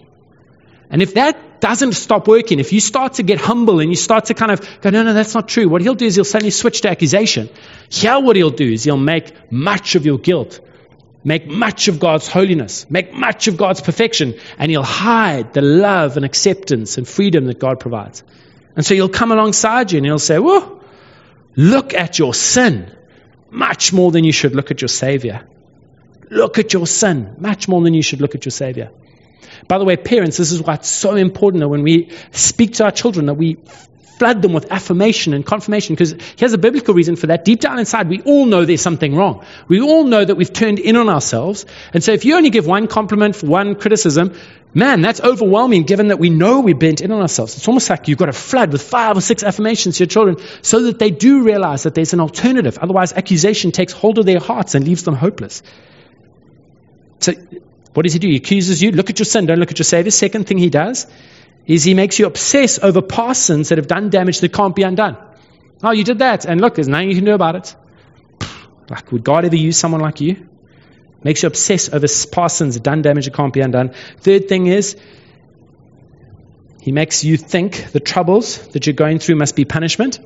And 0.90 1.02
if 1.02 1.14
that 1.14 1.60
doesn't 1.60 1.92
stop 1.92 2.28
working, 2.28 2.60
if 2.60 2.72
you 2.72 2.80
start 2.80 3.14
to 3.14 3.22
get 3.22 3.38
humble 3.38 3.80
and 3.80 3.90
you 3.90 3.96
start 3.96 4.26
to 4.26 4.34
kind 4.34 4.52
of 4.52 4.80
go, 4.80 4.90
no, 4.90 5.02
no, 5.02 5.12
that's 5.12 5.34
not 5.34 5.48
true, 5.48 5.68
what 5.68 5.82
he'll 5.82 5.94
do 5.94 6.06
is 6.06 6.14
he'll 6.14 6.24
suddenly 6.24 6.50
switch 6.50 6.82
to 6.82 6.90
accusation. 6.90 7.50
Here, 7.90 8.18
what 8.18 8.36
he'll 8.36 8.50
do 8.50 8.70
is 8.70 8.84
he'll 8.84 8.96
make 8.96 9.52
much 9.52 9.96
of 9.96 10.06
your 10.06 10.18
guilt, 10.18 10.60
make 11.24 11.46
much 11.46 11.88
of 11.88 12.00
God's 12.00 12.26
holiness, 12.28 12.88
make 12.90 13.12
much 13.12 13.48
of 13.48 13.58
God's 13.58 13.82
perfection, 13.82 14.38
and 14.56 14.70
he'll 14.70 14.82
hide 14.82 15.52
the 15.52 15.62
love 15.62 16.16
and 16.16 16.24
acceptance 16.24 16.96
and 16.96 17.06
freedom 17.06 17.46
that 17.46 17.58
God 17.58 17.80
provides. 17.80 18.22
And 18.78 18.86
so 18.86 18.94
he'll 18.94 19.08
come 19.08 19.32
alongside 19.32 19.90
you 19.90 19.96
and 19.96 20.06
he'll 20.06 20.20
say, 20.20 20.38
Whoa, 20.38 20.80
look 21.56 21.94
at 21.94 22.16
your 22.16 22.32
sin 22.32 22.96
much 23.50 23.92
more 23.92 24.12
than 24.12 24.22
you 24.22 24.30
should 24.30 24.54
look 24.54 24.70
at 24.70 24.80
your 24.80 24.88
Savior. 24.88 25.48
Look 26.30 26.60
at 26.60 26.72
your 26.72 26.86
sin 26.86 27.34
much 27.38 27.66
more 27.66 27.82
than 27.82 27.92
you 27.92 28.02
should 28.02 28.20
look 28.20 28.36
at 28.36 28.44
your 28.44 28.52
Savior. 28.52 28.92
By 29.66 29.78
the 29.78 29.84
way, 29.84 29.96
parents, 29.96 30.36
this 30.36 30.52
is 30.52 30.62
why 30.62 30.74
it's 30.74 30.88
so 30.88 31.16
important 31.16 31.62
that 31.62 31.68
when 31.68 31.82
we 31.82 32.12
speak 32.30 32.74
to 32.74 32.84
our 32.84 32.92
children, 32.92 33.26
that 33.26 33.34
we 33.34 33.56
flood 34.18 34.42
them 34.42 34.52
with 34.52 34.70
affirmation 34.70 35.32
and 35.34 35.46
confirmation. 35.46 35.94
Because 35.94 36.14
here's 36.36 36.52
a 36.52 36.58
biblical 36.58 36.94
reason 36.94 37.16
for 37.16 37.28
that. 37.28 37.44
Deep 37.44 37.60
down 37.60 37.78
inside, 37.78 38.08
we 38.08 38.20
all 38.22 38.46
know 38.46 38.64
there's 38.64 38.82
something 38.82 39.14
wrong. 39.14 39.44
We 39.68 39.80
all 39.80 40.04
know 40.04 40.24
that 40.24 40.34
we've 40.34 40.52
turned 40.52 40.78
in 40.78 40.96
on 40.96 41.08
ourselves. 41.08 41.66
And 41.92 42.02
so 42.02 42.12
if 42.12 42.24
you 42.24 42.36
only 42.36 42.50
give 42.50 42.66
one 42.66 42.86
compliment 42.88 43.36
for 43.36 43.46
one 43.46 43.76
criticism, 43.76 44.34
man, 44.74 45.00
that's 45.00 45.20
overwhelming 45.20 45.84
given 45.84 46.08
that 46.08 46.18
we 46.18 46.30
know 46.30 46.60
we're 46.60 46.74
bent 46.74 47.00
in 47.00 47.12
on 47.12 47.20
ourselves. 47.20 47.56
It's 47.56 47.68
almost 47.68 47.88
like 47.88 48.08
you've 48.08 48.18
got 48.18 48.26
to 48.26 48.32
flood 48.32 48.72
with 48.72 48.82
five 48.82 49.16
or 49.16 49.20
six 49.20 49.42
affirmations 49.42 49.96
to 49.96 50.04
your 50.04 50.08
children 50.08 50.36
so 50.62 50.82
that 50.84 50.98
they 50.98 51.10
do 51.10 51.42
realize 51.42 51.84
that 51.84 51.94
there's 51.94 52.12
an 52.12 52.20
alternative. 52.20 52.78
Otherwise, 52.78 53.12
accusation 53.12 53.72
takes 53.72 53.92
hold 53.92 54.18
of 54.18 54.26
their 54.26 54.40
hearts 54.40 54.74
and 54.74 54.84
leaves 54.84 55.04
them 55.04 55.14
hopeless. 55.14 55.62
So, 57.20 57.32
what 57.94 58.02
does 58.02 58.12
he 58.12 58.18
do? 58.18 58.28
He 58.28 58.36
accuses 58.36 58.82
you. 58.82 58.92
Look 58.92 59.10
at 59.10 59.18
your 59.18 59.26
sin, 59.26 59.46
don't 59.46 59.58
look 59.58 59.70
at 59.70 59.78
your 59.78 59.84
Savior. 59.84 60.10
Second 60.10 60.46
thing 60.46 60.58
he 60.58 60.70
does 60.70 61.06
is 61.68 61.84
he 61.84 61.94
makes 61.94 62.18
you 62.18 62.26
obsess 62.26 62.78
over 62.82 63.02
past 63.02 63.44
sins 63.44 63.68
that 63.68 63.78
have 63.78 63.86
done 63.86 64.10
damage 64.10 64.40
that 64.40 64.52
can't 64.52 64.74
be 64.74 64.82
undone. 64.82 65.16
Oh, 65.82 65.92
you 65.92 66.02
did 66.02 66.18
that, 66.20 66.46
and 66.46 66.60
look, 66.60 66.74
there's 66.74 66.88
nothing 66.88 67.10
you 67.10 67.14
can 67.14 67.24
do 67.24 67.34
about 67.34 67.54
it. 67.54 67.76
Like, 68.90 69.12
would 69.12 69.22
God 69.22 69.44
ever 69.44 69.54
use 69.54 69.76
someone 69.76 70.00
like 70.00 70.20
you? 70.20 70.48
Makes 71.22 71.42
you 71.42 71.48
obsess 71.48 71.92
over 71.92 72.06
past 72.32 72.56
sins 72.56 72.74
that 72.74 72.82
done 72.82 73.02
damage 73.02 73.26
that 73.26 73.34
can't 73.34 73.52
be 73.52 73.60
undone. 73.60 73.92
Third 74.20 74.48
thing 74.48 74.66
is, 74.66 74.96
he 76.80 76.90
makes 76.90 77.22
you 77.22 77.36
think 77.36 77.92
the 77.92 78.00
troubles 78.00 78.66
that 78.68 78.86
you're 78.86 78.94
going 78.94 79.18
through 79.18 79.36
must 79.36 79.54
be 79.54 79.66
punishment. 79.66 80.20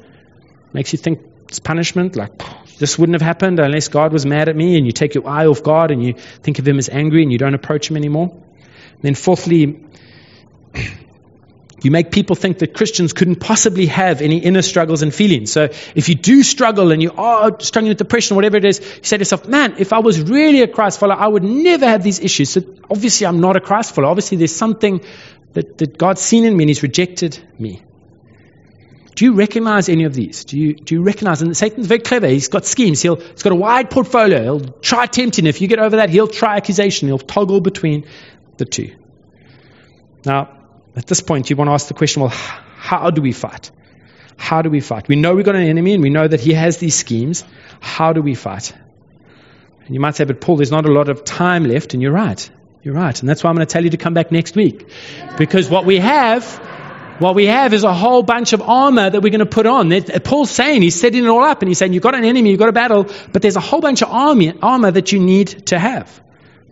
Makes 0.73 0.93
you 0.93 0.99
think 0.99 1.21
it's 1.49 1.59
punishment, 1.59 2.15
like 2.15 2.31
this 2.79 2.99
wouldn't 2.99 3.15
have 3.15 3.23
happened 3.23 3.59
unless 3.59 3.89
God 3.89 4.13
was 4.13 4.25
mad 4.25 4.49
at 4.49 4.55
me, 4.55 4.77
and 4.77 4.87
you 4.87 4.93
take 4.93 5.15
your 5.15 5.27
eye 5.27 5.47
off 5.47 5.63
God 5.63 5.91
and 5.91 6.05
you 6.05 6.15
think 6.15 6.61
of 6.61 6.69
him 6.69 6.79
as 6.79 6.89
angry 6.89 7.23
and 7.23 7.33
you 7.33 7.39
don't 7.39 7.55
approach 7.55 7.91
him 7.91 7.97
anymore. 7.97 8.31
And 8.31 9.03
then, 9.03 9.15
fourthly, 9.17 9.85
you 11.85 11.90
make 11.90 12.11
people 12.11 12.37
think 12.37 12.59
that 12.59 12.75
Christians 12.75 13.12
couldn't 13.12 13.37
possibly 13.37 13.87
have 13.87 14.21
any 14.21 14.38
inner 14.38 14.62
struggles 14.62 15.03
and 15.03 15.14
feelings. 15.14 15.53
So 15.53 15.68
if 15.95 16.09
you 16.09 16.14
do 16.14 16.42
struggle 16.42 16.92
and 16.92 17.03
you 17.03 17.12
are 17.12 17.59
struggling 17.61 17.90
with 17.90 17.99
depression, 17.99 18.37
whatever 18.37 18.57
it 18.57 18.64
is, 18.64 18.81
you 18.81 19.03
say 19.03 19.16
to 19.16 19.21
yourself, 19.21 19.47
man, 19.49 19.77
if 19.79 19.92
I 19.92 19.99
was 19.99 20.21
really 20.21 20.62
a 20.62 20.68
Christ 20.68 21.01
follower, 21.01 21.16
I 21.18 21.27
would 21.27 21.45
never 21.45 21.87
have 21.87 22.03
these 22.03 22.21
issues. 22.21 22.51
So 22.51 22.61
obviously 22.90 23.27
I'm 23.27 23.40
not 23.40 23.57
a 23.57 23.61
Christ 23.61 23.95
follower. 23.95 24.11
Obviously 24.11 24.38
there's 24.38 24.55
something 24.55 25.05
that, 25.53 25.79
that 25.79 25.99
God's 25.99 26.21
seen 26.21 26.45
in 26.45 26.57
me 26.57 26.64
and 26.64 26.71
he's 26.71 26.83
rejected 26.83 27.38
me. 27.59 27.83
Do 29.14 29.27
you 29.27 29.35
recognize 29.35 29.88
any 29.88 30.05
of 30.05 30.14
these? 30.14 30.45
Do 30.45 30.59
you, 30.59 30.75
do 30.75 30.95
you 30.95 31.03
recognize? 31.03 31.42
And 31.42 31.55
Satan's 31.55 31.87
very 31.87 32.01
clever. 32.01 32.29
He's 32.29 32.49
got 32.49 32.64
schemes. 32.64 33.03
He'll, 33.03 33.16
he's 33.16 33.42
got 33.42 33.53
a 33.53 33.57
wide 33.57 33.90
portfolio. 33.90 34.42
He'll 34.42 34.73
try 34.81 35.07
tempting. 35.07 35.47
If 35.47 35.61
you 35.61 35.68
get 35.68 35.79
over 35.79 35.97
that, 35.97 36.09
he'll 36.09 36.29
try 36.29 36.57
accusation. 36.57 37.09
He'll 37.09 37.18
toggle 37.18 37.61
between 37.61 38.07
the 38.57 38.64
two. 38.64 38.97
Now, 40.25 40.62
at 40.97 41.07
this 41.07 41.21
point, 41.21 41.51
you 41.51 41.57
want 41.57 41.69
to 41.69 41.73
ask 41.73 41.89
the 41.89 41.95
question 41.95 42.23
well, 42.23 42.31
how 42.31 43.11
do 43.11 43.23
we 43.23 43.33
fight? 43.33 43.71
How 44.37 44.63
do 44.63 44.71
we 44.71 44.81
fight? 44.81 45.09
We 45.09 45.17
know 45.17 45.35
we've 45.35 45.45
got 45.45 45.57
an 45.57 45.63
enemy 45.63 45.95
and 45.95 46.03
we 46.03 46.11
know 46.11 46.27
that 46.27 46.41
he 46.41 46.53
has 46.53 46.79
these 46.79 46.95
schemes. 46.95 47.45
How 47.81 48.13
do 48.13 48.23
we 48.23 48.35
fight? 48.35 48.75
And 49.87 49.95
you 49.95 50.01
might 50.01 50.17
say, 50.17 50.25
but 50.25 50.41
Paul, 50.41 50.57
there's 50.57 50.71
not 50.71 50.87
a 50.87 50.93
lot 50.93 51.09
of 51.09 51.25
time 51.25 51.65
left, 51.65 51.95
and 51.95 52.03
you're 52.03 52.13
right. 52.13 52.51
You're 52.83 52.95
right. 52.95 53.19
And 53.19 53.29
that's 53.29 53.43
why 53.43 53.51
I'm 53.51 53.57
going 53.57 53.67
to 53.67 53.73
tell 53.73 53.85
you 53.85 53.91
to 53.91 53.97
come 53.97 54.15
back 54.15 54.31
next 54.31 54.55
week. 54.55 54.89
Because 55.39 55.69
what 55.69 55.85
we 55.85 55.99
have, 55.99 56.45
what 57.19 57.35
we 57.35 57.47
have 57.47 57.75
is 57.75 57.85
a 57.85 57.93
whole 57.93 58.23
bunch 58.23 58.53
of 58.53 58.63
armor 58.63 59.11
that 59.11 59.21
we're 59.21 59.31
going 59.31 59.41
to 59.41 59.47
put 59.47 59.67
on. 59.67 59.93
Uh, 59.93 60.01
Paul's 60.23 60.51
saying, 60.51 60.83
he's 60.83 61.01
setting 61.01 61.25
it 61.25 61.29
all 61.29 61.43
up, 61.43 61.63
and 61.63 61.69
he's 61.69 61.79
saying, 61.79 61.93
you've 61.93 62.03
got 62.03 62.15
an 62.15 62.25
enemy, 62.25 62.51
you've 62.51 62.61
got 62.61 62.69
a 62.69 62.73
battle, 62.73 63.11
but 63.33 63.43
there's 63.43 63.57
a 63.57 63.61
whole 63.61 63.81
bunch 63.81 64.03
of 64.03 64.11
army, 64.11 64.53
armor 64.63 64.91
that 64.91 65.11
you 65.11 65.19
need 65.19 65.67
to 65.67 65.79
have. 65.79 66.22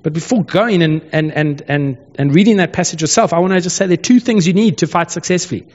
But 0.03 0.13
before 0.15 0.45
going 0.45 0.83
and, 0.83 1.03
and, 1.13 1.33
and, 1.33 1.63
and, 1.69 1.99
and 2.17 2.35
reading 2.35 2.57
that 2.57 2.73
passage 2.73 3.03
yourself, 3.03 3.33
I 3.33 3.39
want 3.39 3.53
to 3.53 3.61
just 3.61 3.77
say 3.77 3.87
there 3.87 3.95
are 3.95 3.97
two 3.97 4.21
things 4.21 4.47
you 4.47 4.55
need 4.55 4.79
to 4.79 4.87
fight 4.87 5.11
successfully. 5.11 5.67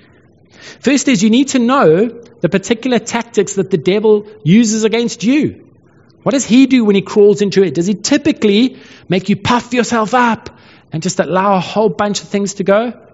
First 0.80 1.08
is 1.08 1.22
you 1.22 1.30
need 1.30 1.50
to 1.50 1.60
know 1.60 2.08
the 2.08 2.50
particular 2.50 3.00
tactics 3.00 3.54
that 3.54 3.70
the 3.70 3.78
devil 3.78 4.28
uses 4.44 4.84
against 4.84 5.24
you. 5.24 5.72
What 6.24 6.32
does 6.32 6.46
he 6.46 6.66
do 6.66 6.86
when 6.86 6.96
he 6.96 7.04
crawls 7.04 7.42
into 7.42 7.64
it? 7.64 7.76
Does 7.76 7.86
he 7.86 7.94
typically 7.94 8.80
make 9.08 9.30
you 9.30 9.36
puff 9.36 9.74
yourself 9.74 10.16
up 10.16 10.58
and 10.92 11.04
just 11.04 11.20
allow 11.20 11.56
a 11.56 11.60
whole 11.60 11.90
bunch 11.90 12.24
of 12.24 12.30
things 12.30 12.56
to 12.56 12.64
go? 12.64 13.05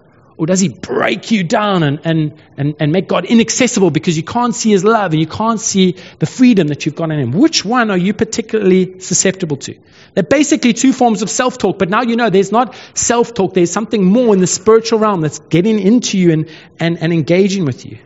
Or 0.41 0.47
does 0.47 0.59
he 0.59 0.69
break 0.69 1.29
you 1.29 1.43
down 1.43 1.83
and, 1.83 1.99
and, 2.03 2.33
and, 2.57 2.73
and 2.79 2.91
make 2.91 3.07
God 3.07 3.25
inaccessible 3.25 3.91
because 3.91 4.17
you 4.17 4.23
can't 4.23 4.55
see 4.55 4.71
his 4.71 4.83
love 4.83 5.11
and 5.11 5.21
you 5.21 5.27
can't 5.27 5.59
see 5.59 5.97
the 6.17 6.25
freedom 6.25 6.69
that 6.69 6.83
you've 6.83 6.95
got 6.95 7.11
in 7.11 7.19
him? 7.19 7.31
Which 7.31 7.63
one 7.63 7.91
are 7.91 7.97
you 7.97 8.15
particularly 8.15 8.99
susceptible 9.01 9.57
to? 9.57 9.77
They're 10.15 10.23
basically 10.23 10.73
two 10.73 10.93
forms 10.93 11.21
of 11.21 11.29
self 11.29 11.59
talk, 11.59 11.77
but 11.77 11.89
now 11.89 12.01
you 12.01 12.15
know 12.15 12.31
there's 12.31 12.51
not 12.51 12.75
self 12.95 13.35
talk, 13.35 13.53
there's 13.53 13.71
something 13.71 14.03
more 14.03 14.33
in 14.33 14.41
the 14.41 14.47
spiritual 14.47 14.97
realm 14.97 15.21
that's 15.21 15.37
getting 15.37 15.79
into 15.79 16.17
you 16.17 16.31
and, 16.31 16.49
and, 16.79 16.97
and 16.97 17.13
engaging 17.13 17.65
with 17.65 17.85
you. 17.85 17.99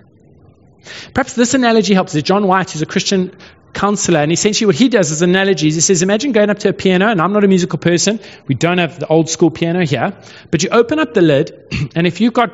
Perhaps 1.14 1.36
this 1.36 1.54
analogy 1.54 1.94
helps. 1.94 2.22
John 2.22 2.48
White, 2.48 2.70
who's 2.72 2.82
a 2.82 2.86
Christian 2.86 3.32
counselor, 3.76 4.20
and 4.20 4.32
essentially 4.32 4.66
what 4.66 4.76
he 4.76 4.90
does 4.90 5.12
is 5.12 5.22
analogies. 5.22 5.76
He 5.76 5.82
says, 5.82 6.02
Imagine 6.02 6.32
going 6.32 6.50
up 6.50 6.60
to 6.60 6.70
a 6.70 6.74
piano, 6.74 7.08
and 7.08 7.22
I'm 7.22 7.34
not 7.34 7.44
a 7.44 7.48
musical 7.48 7.78
person. 7.78 8.20
We 8.48 8.56
don't 8.56 8.80
have 8.80 9.00
the 9.00 9.08
old 9.08 9.30
school 9.30 9.52
piano 9.52 9.86
here, 9.86 10.18
but 10.50 10.64
you 10.64 10.70
open 10.70 11.00
up 11.00 11.14
the 11.14 11.22
lid, 11.22 11.52
and 11.96 12.08
if 12.08 12.22
you've 12.22 12.34
got 12.34 12.50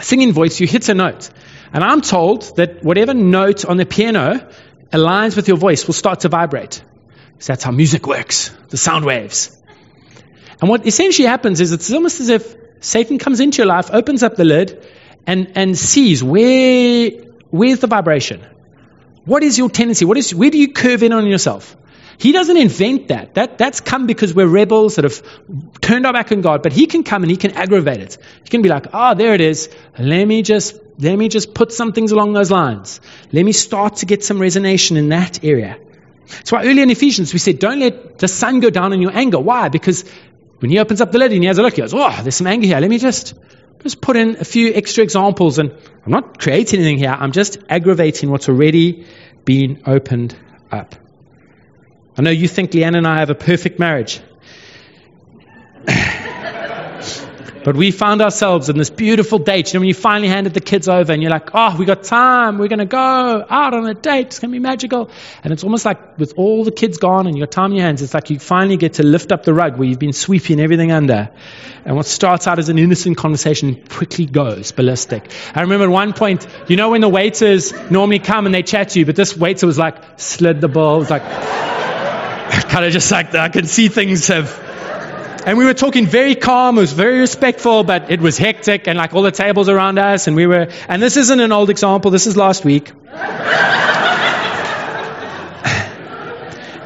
singing 0.00 0.32
voice, 0.32 0.60
you 0.60 0.66
hit 0.66 0.88
a 0.88 0.94
note. 0.94 1.28
And 1.72 1.84
I'm 1.84 2.00
told 2.00 2.56
that 2.56 2.82
whatever 2.82 3.12
note 3.12 3.64
on 3.64 3.76
the 3.76 3.84
piano 3.84 4.48
aligns 4.90 5.36
with 5.36 5.48
your 5.48 5.58
voice 5.58 5.86
will 5.86 5.94
start 5.94 6.20
to 6.20 6.28
vibrate. 6.28 6.82
So 7.40 7.52
that's 7.52 7.62
how 7.62 7.70
music 7.72 8.06
works, 8.06 8.50
the 8.68 8.76
sound 8.76 9.04
waves. 9.04 9.56
And 10.60 10.70
what 10.70 10.86
essentially 10.86 11.28
happens 11.28 11.60
is 11.60 11.72
it's 11.72 11.92
almost 11.92 12.20
as 12.20 12.30
if 12.30 12.56
Satan 12.80 13.18
comes 13.18 13.40
into 13.40 13.58
your 13.58 13.66
life, 13.66 13.90
opens 13.92 14.22
up 14.22 14.36
the 14.36 14.44
lid, 14.44 14.86
and, 15.26 15.52
and 15.56 15.76
sees 15.76 16.24
where 16.24 17.10
where's 17.50 17.80
the 17.80 17.86
vibration? 17.86 18.44
What 19.28 19.42
is 19.42 19.58
your 19.58 19.68
tendency? 19.68 20.06
What 20.06 20.16
is 20.16 20.34
where 20.34 20.50
do 20.50 20.58
you 20.58 20.72
curve 20.72 21.02
in 21.02 21.12
on 21.12 21.26
yourself? 21.26 21.76
He 22.18 22.32
doesn't 22.32 22.56
invent 22.56 23.08
that. 23.08 23.34
That 23.34 23.58
that's 23.58 23.80
come 23.80 24.06
because 24.06 24.32
we're 24.34 24.46
rebels 24.46 24.96
that 24.96 25.04
have 25.04 25.22
turned 25.82 26.06
our 26.06 26.14
back 26.14 26.32
on 26.32 26.40
God. 26.40 26.62
But 26.62 26.72
he 26.72 26.86
can 26.86 27.04
come 27.04 27.24
and 27.24 27.30
he 27.30 27.36
can 27.36 27.50
aggravate 27.52 27.98
it. 27.98 28.16
He 28.42 28.48
can 28.48 28.62
be 28.62 28.70
like, 28.70 28.86
oh, 28.92 29.14
there 29.14 29.34
it 29.34 29.42
is. 29.42 29.68
Let 29.98 30.24
me 30.24 30.40
just 30.42 30.80
let 30.98 31.16
me 31.16 31.28
just 31.28 31.52
put 31.52 31.72
some 31.72 31.92
things 31.92 32.10
along 32.10 32.32
those 32.32 32.50
lines. 32.50 33.02
Let 33.30 33.44
me 33.44 33.52
start 33.52 33.96
to 33.96 34.06
get 34.06 34.24
some 34.24 34.38
resonation 34.38 34.96
in 34.96 35.10
that 35.10 35.44
area. 35.44 35.76
That's 36.28 36.50
why 36.50 36.64
earlier 36.64 36.82
in 36.82 36.90
Ephesians 36.90 37.34
we 37.34 37.38
said, 37.38 37.58
don't 37.58 37.80
let 37.80 38.18
the 38.18 38.28
sun 38.28 38.60
go 38.60 38.70
down 38.70 38.94
on 38.94 39.02
your 39.02 39.14
anger. 39.14 39.38
Why? 39.38 39.68
Because 39.68 40.04
when 40.60 40.70
he 40.70 40.78
opens 40.78 41.02
up 41.02 41.12
the 41.12 41.18
lid 41.18 41.32
and 41.32 41.42
he 41.42 41.46
has 41.48 41.58
a 41.58 41.62
look, 41.62 41.74
he 41.74 41.82
goes, 41.82 41.92
oh, 41.92 42.18
there's 42.22 42.36
some 42.36 42.46
anger 42.46 42.66
here. 42.66 42.80
Let 42.80 42.90
me 42.90 42.98
just 42.98 43.34
just 43.82 44.00
put 44.00 44.16
in 44.16 44.36
a 44.36 44.44
few 44.44 44.72
extra 44.74 45.04
examples. 45.04 45.58
And 45.58 45.72
I'm 46.04 46.12
not 46.12 46.38
creating 46.38 46.80
anything 46.80 46.98
here. 46.98 47.14
I'm 47.16 47.32
just 47.32 47.58
aggravating 47.68 48.30
what's 48.30 48.48
already 48.48 49.06
been 49.44 49.82
opened 49.86 50.36
up. 50.70 50.94
I 52.16 52.22
know 52.22 52.30
you 52.30 52.48
think 52.48 52.72
Leanne 52.72 52.96
and 52.96 53.06
I 53.06 53.20
have 53.20 53.30
a 53.30 53.34
perfect 53.34 53.78
marriage. 53.78 54.20
But 57.68 57.76
we 57.76 57.90
found 57.90 58.22
ourselves 58.22 58.70
in 58.70 58.78
this 58.78 58.88
beautiful 58.88 59.38
date. 59.38 59.74
You 59.74 59.76
know, 59.76 59.80
when 59.82 59.88
you 59.88 59.94
finally 59.94 60.28
handed 60.28 60.54
the 60.54 60.60
kids 60.62 60.88
over 60.88 61.12
and 61.12 61.20
you're 61.20 61.30
like, 61.30 61.50
oh, 61.52 61.76
we 61.78 61.84
got 61.84 62.02
time. 62.02 62.56
We're 62.56 62.68
going 62.68 62.78
to 62.78 62.86
go 62.86 62.98
out 63.46 63.74
on 63.74 63.86
a 63.86 63.92
date. 63.92 64.28
It's 64.28 64.38
going 64.38 64.50
to 64.50 64.54
be 64.54 64.58
magical. 64.58 65.10
And 65.44 65.52
it's 65.52 65.64
almost 65.64 65.84
like 65.84 66.16
with 66.16 66.32
all 66.38 66.64
the 66.64 66.72
kids 66.72 66.96
gone 66.96 67.26
and 67.26 67.36
you 67.36 67.42
got 67.42 67.50
time 67.50 67.72
in 67.72 67.76
your 67.76 67.84
hands, 67.84 68.00
it's 68.00 68.14
like 68.14 68.30
you 68.30 68.38
finally 68.38 68.78
get 68.78 68.94
to 68.94 69.02
lift 69.02 69.32
up 69.32 69.42
the 69.42 69.52
rug 69.52 69.76
where 69.76 69.86
you've 69.86 69.98
been 69.98 70.14
sweeping 70.14 70.60
everything 70.60 70.92
under. 70.92 71.28
And 71.84 71.94
what 71.94 72.06
starts 72.06 72.46
out 72.46 72.58
as 72.58 72.70
an 72.70 72.78
innocent 72.78 73.18
conversation 73.18 73.86
quickly 73.86 74.24
goes 74.24 74.72
ballistic. 74.72 75.30
I 75.54 75.60
remember 75.60 75.84
at 75.84 75.90
one 75.90 76.14
point, 76.14 76.46
you 76.68 76.76
know, 76.76 76.88
when 76.88 77.02
the 77.02 77.08
waiters 77.10 77.74
normally 77.90 78.20
come 78.20 78.46
and 78.46 78.54
they 78.54 78.62
chat 78.62 78.88
to 78.90 78.98
you, 78.98 79.04
but 79.04 79.14
this 79.14 79.36
waiter 79.36 79.66
was 79.66 79.76
like, 79.76 80.18
slid 80.18 80.62
the 80.62 80.68
ball. 80.68 80.96
It 80.96 81.00
was 81.00 81.10
like, 81.10 81.22
kind 82.70 82.86
of 82.86 82.94
just 82.94 83.12
like, 83.12 83.34
I 83.34 83.50
can 83.50 83.66
see 83.66 83.88
things 83.88 84.28
have 84.28 84.67
and 85.46 85.58
we 85.58 85.64
were 85.64 85.74
talking 85.74 86.06
very 86.06 86.34
calm, 86.34 86.78
it 86.78 86.80
was 86.80 86.92
very 86.92 87.20
respectful, 87.20 87.84
but 87.84 88.10
it 88.10 88.20
was 88.20 88.38
hectic 88.38 88.88
and 88.88 88.98
like 88.98 89.14
all 89.14 89.22
the 89.22 89.30
tables 89.30 89.68
around 89.68 89.98
us. 89.98 90.26
And 90.26 90.36
we 90.36 90.46
were, 90.46 90.68
and 90.88 91.02
this 91.02 91.16
isn't 91.16 91.40
an 91.40 91.52
old 91.52 91.70
example, 91.70 92.10
this 92.10 92.26
is 92.26 92.36
last 92.36 92.64
week. 92.64 92.92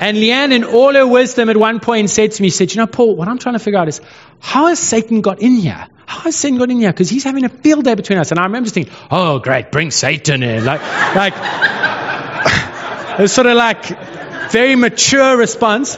And 0.02 0.16
Leanne, 0.16 0.52
in 0.52 0.64
all 0.64 0.92
her 0.94 1.06
wisdom, 1.06 1.48
at 1.48 1.56
one 1.56 1.78
point 1.78 2.10
said 2.10 2.32
to 2.32 2.42
me, 2.42 2.50
said, 2.50 2.74
You 2.74 2.80
know, 2.80 2.88
Paul, 2.88 3.14
what 3.14 3.28
I'm 3.28 3.38
trying 3.38 3.52
to 3.52 3.60
figure 3.60 3.78
out 3.78 3.86
is 3.86 4.00
how 4.40 4.66
has 4.66 4.80
Satan 4.80 5.20
got 5.20 5.40
in 5.40 5.54
here? 5.54 5.86
How 6.06 6.22
has 6.22 6.34
Satan 6.34 6.58
got 6.58 6.72
in 6.72 6.80
here? 6.80 6.90
Because 6.90 7.08
he's 7.08 7.22
having 7.22 7.44
a 7.44 7.48
field 7.48 7.84
day 7.84 7.94
between 7.94 8.18
us. 8.18 8.32
And 8.32 8.40
I 8.40 8.42
remember 8.42 8.64
just 8.64 8.74
thinking, 8.74 8.92
Oh, 9.12 9.38
great, 9.38 9.70
bring 9.70 9.92
Satan 9.92 10.42
in. 10.42 10.64
Like, 10.64 10.80
like, 11.14 11.34
it 13.20 13.22
was 13.22 13.32
sort 13.32 13.46
of 13.46 13.56
like 13.56 14.50
very 14.50 14.74
mature 14.74 15.36
response. 15.36 15.96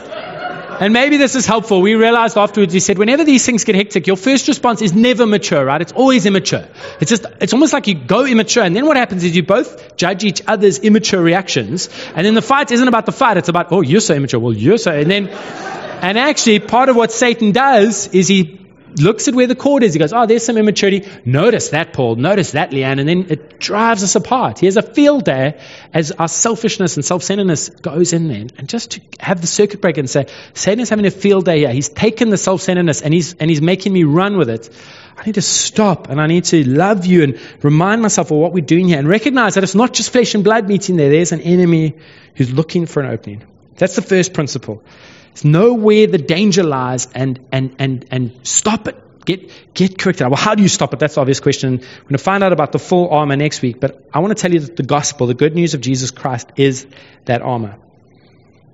And 0.79 0.93
maybe 0.93 1.17
this 1.17 1.35
is 1.35 1.45
helpful. 1.45 1.81
We 1.81 1.95
realized 1.95 2.37
afterwards, 2.37 2.73
he 2.73 2.79
said, 2.79 2.97
whenever 2.97 3.23
these 3.23 3.45
things 3.45 3.63
get 3.63 3.75
hectic, 3.75 4.07
your 4.07 4.17
first 4.17 4.47
response 4.47 4.81
is 4.81 4.93
never 4.93 5.25
mature, 5.25 5.63
right? 5.63 5.81
It's 5.81 5.93
always 5.93 6.25
immature. 6.25 6.67
It's 6.99 7.09
just, 7.09 7.25
it's 7.39 7.53
almost 7.53 7.71
like 7.71 7.87
you 7.87 7.95
go 7.95 8.25
immature. 8.25 8.63
And 8.63 8.75
then 8.75 8.85
what 8.85 8.97
happens 8.97 9.23
is 9.23 9.35
you 9.35 9.43
both 9.43 9.95
judge 9.95 10.23
each 10.23 10.41
other's 10.45 10.79
immature 10.79 11.21
reactions. 11.21 11.89
And 12.13 12.25
then 12.25 12.33
the 12.33 12.41
fight 12.41 12.71
isn't 12.71 12.87
about 12.87 13.05
the 13.05 13.13
fight. 13.13 13.37
It's 13.37 13.49
about, 13.49 13.71
oh, 13.71 13.81
you're 13.81 14.01
so 14.01 14.15
immature. 14.15 14.39
Well, 14.39 14.53
you're 14.53 14.77
so, 14.77 14.91
and 14.91 15.09
then, 15.09 15.29
and 15.29 16.17
actually 16.17 16.59
part 16.59 16.89
of 16.89 16.95
what 16.95 17.11
Satan 17.11 17.53
does 17.53 18.07
is 18.07 18.27
he 18.27 18.64
looks 18.99 19.27
at 19.27 19.35
where 19.35 19.47
the 19.47 19.55
cord 19.55 19.83
is. 19.83 19.93
He 19.93 19.99
goes, 19.99 20.13
Oh, 20.13 20.25
there's 20.25 20.45
some 20.45 20.57
immaturity. 20.57 21.07
Notice 21.25 21.69
that, 21.69 21.93
Paul. 21.93 22.15
Notice 22.15 22.51
that, 22.51 22.71
Leanne. 22.71 22.99
And 22.99 23.07
then 23.07 23.27
it 23.29 23.59
drives 23.59 24.03
us 24.03 24.15
apart. 24.15 24.59
He 24.59 24.65
has 24.65 24.77
a 24.77 24.81
field 24.81 25.25
there 25.25 25.59
as 25.93 26.11
our 26.11 26.27
selfishness 26.27 26.95
and 26.95 27.05
self 27.05 27.23
centeredness 27.23 27.69
goes 27.69 28.13
in 28.13 28.27
there. 28.27 28.47
And 28.57 28.69
just 28.69 28.91
to 28.91 29.01
have 29.19 29.41
the 29.41 29.47
circuit 29.47 29.81
breaker 29.81 29.99
and 29.99 30.09
say, 30.09 30.27
Satan 30.53 30.79
is 30.79 30.89
having 30.89 31.05
a 31.05 31.11
field 31.11 31.45
day 31.45 31.59
here. 31.59 31.71
He's 31.71 31.89
taken 31.89 32.29
the 32.29 32.37
self 32.37 32.61
centeredness 32.61 33.01
and 33.01 33.13
he's, 33.13 33.33
and 33.35 33.49
he's 33.49 33.61
making 33.61 33.93
me 33.93 34.03
run 34.03 34.37
with 34.37 34.49
it. 34.49 34.69
I 35.17 35.25
need 35.25 35.35
to 35.35 35.41
stop 35.41 36.09
and 36.09 36.19
I 36.19 36.27
need 36.27 36.45
to 36.45 36.67
love 36.67 37.05
you 37.05 37.23
and 37.23 37.39
remind 37.63 38.01
myself 38.01 38.31
of 38.31 38.37
what 38.37 38.51
we're 38.51 38.65
doing 38.65 38.89
here 38.89 38.99
and 38.99 39.07
recognize 39.07 39.55
that 39.55 39.63
it's 39.63 39.75
not 39.75 39.93
just 39.93 40.11
flesh 40.11 40.35
and 40.35 40.43
blood 40.43 40.67
meeting 40.67 40.97
there. 40.97 41.09
There's 41.09 41.31
an 41.31 41.41
enemy 41.41 41.95
who's 42.35 42.51
looking 42.51 42.85
for 42.85 43.01
an 43.01 43.11
opening. 43.11 43.45
That's 43.77 43.95
the 43.95 44.01
first 44.01 44.33
principle. 44.33 44.83
Know 45.43 45.73
where 45.73 46.07
the 46.07 46.17
danger 46.17 46.63
lies 46.63 47.07
and, 47.13 47.39
and, 47.51 47.75
and, 47.79 48.05
and 48.11 48.47
stop 48.47 48.87
it. 48.87 49.01
Get, 49.25 49.51
get 49.73 49.97
corrected. 49.97 50.27
Well, 50.27 50.37
how 50.37 50.55
do 50.55 50.61
you 50.61 50.69
stop 50.69 50.93
it? 50.93 50.99
That's 50.99 51.15
the 51.15 51.21
obvious 51.21 51.39
question. 51.39 51.77
We're 51.77 52.01
going 52.03 52.11
to 52.11 52.17
find 52.19 52.43
out 52.43 52.53
about 52.53 52.71
the 52.71 52.79
full 52.79 53.09
armor 53.09 53.35
next 53.35 53.61
week, 53.61 53.79
but 53.79 54.07
I 54.13 54.19
want 54.19 54.37
to 54.37 54.41
tell 54.41 54.53
you 54.53 54.59
that 54.59 54.75
the 54.75 54.83
gospel, 54.83 55.27
the 55.27 55.33
good 55.33 55.55
news 55.55 55.73
of 55.73 55.81
Jesus 55.81 56.11
Christ, 56.11 56.51
is 56.57 56.85
that 57.25 57.41
armor. 57.41 57.79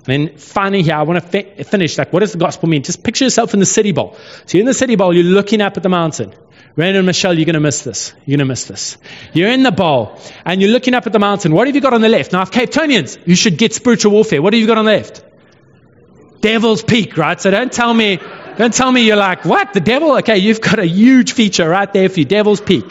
And 0.06 0.28
then 0.28 0.38
finally, 0.38 0.84
here, 0.84 0.96
I 0.96 1.04
want 1.04 1.24
to 1.24 1.28
fi- 1.28 1.64
finish. 1.64 1.98
Like, 1.98 2.12
what 2.12 2.20
does 2.20 2.34
the 2.34 2.38
gospel 2.38 2.68
mean? 2.68 2.84
Just 2.84 3.04
picture 3.04 3.24
yourself 3.24 3.54
in 3.54 3.60
the 3.60 3.66
city 3.66 3.92
bowl. 3.92 4.18
So 4.46 4.58
you're 4.58 4.64
in 4.64 4.68
the 4.68 4.74
city 4.74 4.96
bowl, 4.96 5.14
you're 5.14 5.24
looking 5.24 5.62
up 5.62 5.78
at 5.78 5.84
the 5.84 5.90
mountain. 5.90 6.34
Randy 6.76 6.98
and 6.98 7.06
Michelle, 7.06 7.34
you're 7.34 7.46
going 7.46 7.54
to 7.54 7.60
miss 7.60 7.84
this. 7.84 8.14
You're 8.26 8.38
going 8.38 8.48
to 8.48 8.52
miss 8.52 8.66
this. 8.66 8.98
You're 9.34 9.50
in 9.50 9.64
the 9.64 9.72
bowl, 9.72 10.20
and 10.46 10.62
you're 10.62 10.72
looking 10.72 10.94
up 10.94 11.06
at 11.06 11.14
the 11.14 11.20
mountain. 11.20 11.54
What 11.54 11.68
have 11.68 11.76
you 11.76 11.82
got 11.82 11.94
on 11.94 12.02
the 12.02 12.10
left? 12.10 12.32
Now, 12.34 12.42
if 12.42 12.52
Capetonians, 12.52 13.26
you 13.26 13.36
should 13.36 13.58
get 13.58 13.74
spiritual 13.74 14.14
warfare. 14.14 14.42
What 14.42 14.54
have 14.54 14.60
you 14.62 14.68
got 14.68 14.78
on 14.78 14.86
the 14.86 14.92
left? 14.92 15.24
Devil's 16.42 16.84
Peak, 16.84 17.18
right? 17.18 17.40
So 17.40 17.52
don't 17.52 17.72
tell 17.72 17.94
me, 17.94 18.20
don't 18.58 18.74
tell 18.74 18.92
me 18.92 19.06
you're 19.06 19.16
like, 19.16 19.46
what? 19.46 19.74
The 19.74 19.80
devil? 19.80 20.18
Okay, 20.18 20.38
you've 20.38 20.62
got 20.62 20.80
a 20.80 20.86
huge 20.86 21.34
feature 21.34 21.70
right 21.70 21.92
there 21.94 22.10
for 22.10 22.20
you, 22.20 22.26
Devil's 22.26 22.62
Peak. 22.62 22.86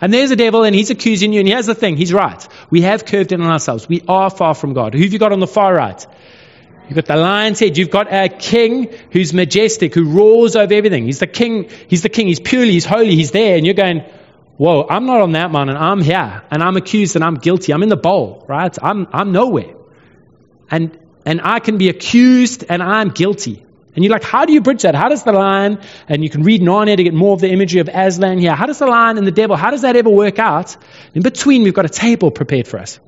And 0.00 0.12
there's 0.12 0.30
a 0.30 0.36
devil, 0.36 0.62
and 0.62 0.74
he's 0.74 0.90
accusing 0.90 1.32
you. 1.32 1.40
And 1.40 1.48
here's 1.48 1.66
the 1.66 1.74
thing: 1.74 1.96
he's 1.96 2.12
right. 2.12 2.46
We 2.70 2.82
have 2.82 3.04
curved 3.04 3.32
in 3.32 3.40
on 3.40 3.50
ourselves. 3.50 3.88
We 3.88 4.02
are 4.06 4.30
far 4.30 4.54
from 4.54 4.72
God. 4.72 4.94
Who 4.94 5.02
have 5.02 5.12
you 5.12 5.18
got 5.18 5.32
on 5.32 5.40
the 5.40 5.46
far 5.46 5.74
right? 5.74 6.06
You've 6.88 6.94
got 6.94 7.06
the 7.06 7.16
lion's 7.16 7.60
head. 7.60 7.76
You've 7.76 7.90
got 7.90 8.12
a 8.12 8.28
king 8.28 8.94
who's 9.10 9.34
majestic, 9.34 9.94
who 9.94 10.10
roars 10.10 10.56
over 10.56 10.72
everything. 10.72 11.04
He's 11.04 11.18
the 11.18 11.26
king. 11.26 11.68
He's 11.88 12.02
the 12.02 12.08
king. 12.08 12.28
He's 12.28 12.40
purely. 12.40 12.72
He's 12.72 12.86
holy. 12.86 13.14
He's 13.14 13.32
there. 13.32 13.56
And 13.56 13.66
you're 13.66 13.74
going, 13.74 14.04
whoa! 14.56 14.86
I'm 14.88 15.04
not 15.04 15.20
on 15.20 15.32
that 15.32 15.50
mountain. 15.50 15.76
I'm 15.76 16.00
here, 16.00 16.44
and 16.50 16.62
I'm 16.62 16.76
accused, 16.76 17.16
and 17.16 17.24
I'm 17.24 17.34
guilty. 17.34 17.72
I'm 17.72 17.82
in 17.82 17.88
the 17.88 17.96
bowl, 17.96 18.44
right? 18.48 18.74
I'm 18.80 19.08
I'm 19.12 19.32
nowhere. 19.32 19.74
And 20.70 20.98
and 21.28 21.42
I 21.42 21.60
can 21.60 21.76
be 21.76 21.90
accused 21.90 22.64
and 22.70 22.82
I'm 22.82 23.10
guilty. 23.10 23.62
And 23.94 24.02
you're 24.02 24.12
like, 24.12 24.24
how 24.24 24.46
do 24.46 24.54
you 24.54 24.62
bridge 24.62 24.82
that? 24.82 24.94
How 24.94 25.10
does 25.10 25.24
the 25.24 25.32
lion, 25.32 25.78
and 26.08 26.24
you 26.24 26.30
can 26.30 26.42
read 26.42 26.62
Narnia 26.62 26.96
to 26.96 27.02
get 27.04 27.12
more 27.12 27.34
of 27.34 27.40
the 27.40 27.50
imagery 27.50 27.80
of 27.80 27.88
Aslan 27.92 28.38
here, 28.38 28.54
how 28.54 28.64
does 28.64 28.78
the 28.78 28.86
lion 28.86 29.18
and 29.18 29.26
the 29.26 29.32
devil, 29.32 29.54
how 29.54 29.70
does 29.70 29.82
that 29.82 29.94
ever 29.94 30.08
work 30.08 30.38
out? 30.38 30.74
In 31.14 31.20
between, 31.20 31.64
we've 31.64 31.74
got 31.74 31.84
a 31.84 31.90
table 31.90 32.30
prepared 32.30 32.66
for 32.66 32.78
us. 32.78 32.98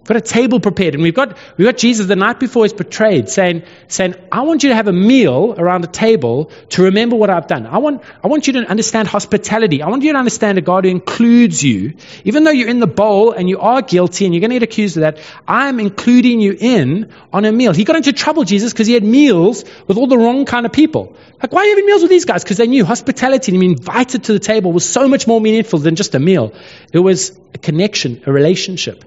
We've 0.00 0.06
got 0.06 0.16
a 0.16 0.22
table 0.22 0.60
prepared, 0.60 0.94
and 0.94 1.02
we've 1.02 1.14
got, 1.14 1.36
we've 1.58 1.66
got 1.66 1.76
Jesus 1.76 2.06
the 2.06 2.16
night 2.16 2.40
before 2.40 2.64
he's 2.64 2.72
betrayed 2.72 3.28
saying, 3.28 3.64
saying, 3.86 4.14
I 4.32 4.40
want 4.42 4.62
you 4.62 4.70
to 4.70 4.74
have 4.74 4.88
a 4.88 4.94
meal 4.94 5.54
around 5.58 5.84
a 5.84 5.88
table 5.88 6.50
to 6.70 6.84
remember 6.84 7.16
what 7.16 7.28
I've 7.28 7.46
done. 7.46 7.66
I 7.66 7.78
want, 7.78 8.02
I 8.24 8.28
want 8.28 8.46
you 8.46 8.54
to 8.54 8.60
understand 8.60 9.08
hospitality. 9.08 9.82
I 9.82 9.90
want 9.90 10.02
you 10.02 10.12
to 10.14 10.18
understand 10.18 10.56
a 10.56 10.62
God 10.62 10.86
who 10.86 10.90
includes 10.90 11.62
you. 11.62 11.96
Even 12.24 12.44
though 12.44 12.50
you're 12.50 12.70
in 12.70 12.80
the 12.80 12.86
bowl 12.86 13.32
and 13.32 13.46
you 13.46 13.60
are 13.60 13.82
guilty 13.82 14.24
and 14.24 14.34
you're 14.34 14.40
going 14.40 14.52
to 14.52 14.58
get 14.58 14.62
accused 14.62 14.96
of 14.96 15.02
that, 15.02 15.18
I'm 15.46 15.78
including 15.78 16.40
you 16.40 16.56
in 16.58 17.12
on 17.30 17.44
a 17.44 17.52
meal. 17.52 17.74
He 17.74 17.84
got 17.84 17.96
into 17.96 18.14
trouble, 18.14 18.44
Jesus, 18.44 18.72
because 18.72 18.86
he 18.86 18.94
had 18.94 19.04
meals 19.04 19.66
with 19.86 19.98
all 19.98 20.06
the 20.06 20.16
wrong 20.16 20.46
kind 20.46 20.64
of 20.64 20.72
people. 20.72 21.14
Like, 21.42 21.52
why 21.52 21.60
are 21.60 21.64
you 21.64 21.72
having 21.72 21.86
meals 21.86 22.00
with 22.00 22.10
these 22.10 22.24
guys? 22.24 22.42
Because 22.42 22.56
they 22.56 22.68
knew 22.68 22.86
hospitality 22.86 23.52
and 23.52 23.60
being 23.60 23.72
invited 23.72 24.24
to 24.24 24.32
the 24.32 24.40
table 24.40 24.72
was 24.72 24.88
so 24.88 25.08
much 25.08 25.26
more 25.26 25.42
meaningful 25.42 25.78
than 25.78 25.94
just 25.94 26.14
a 26.14 26.18
meal. 26.18 26.54
It 26.90 27.00
was 27.00 27.38
a 27.52 27.58
connection, 27.58 28.22
a 28.24 28.32
relationship. 28.32 29.04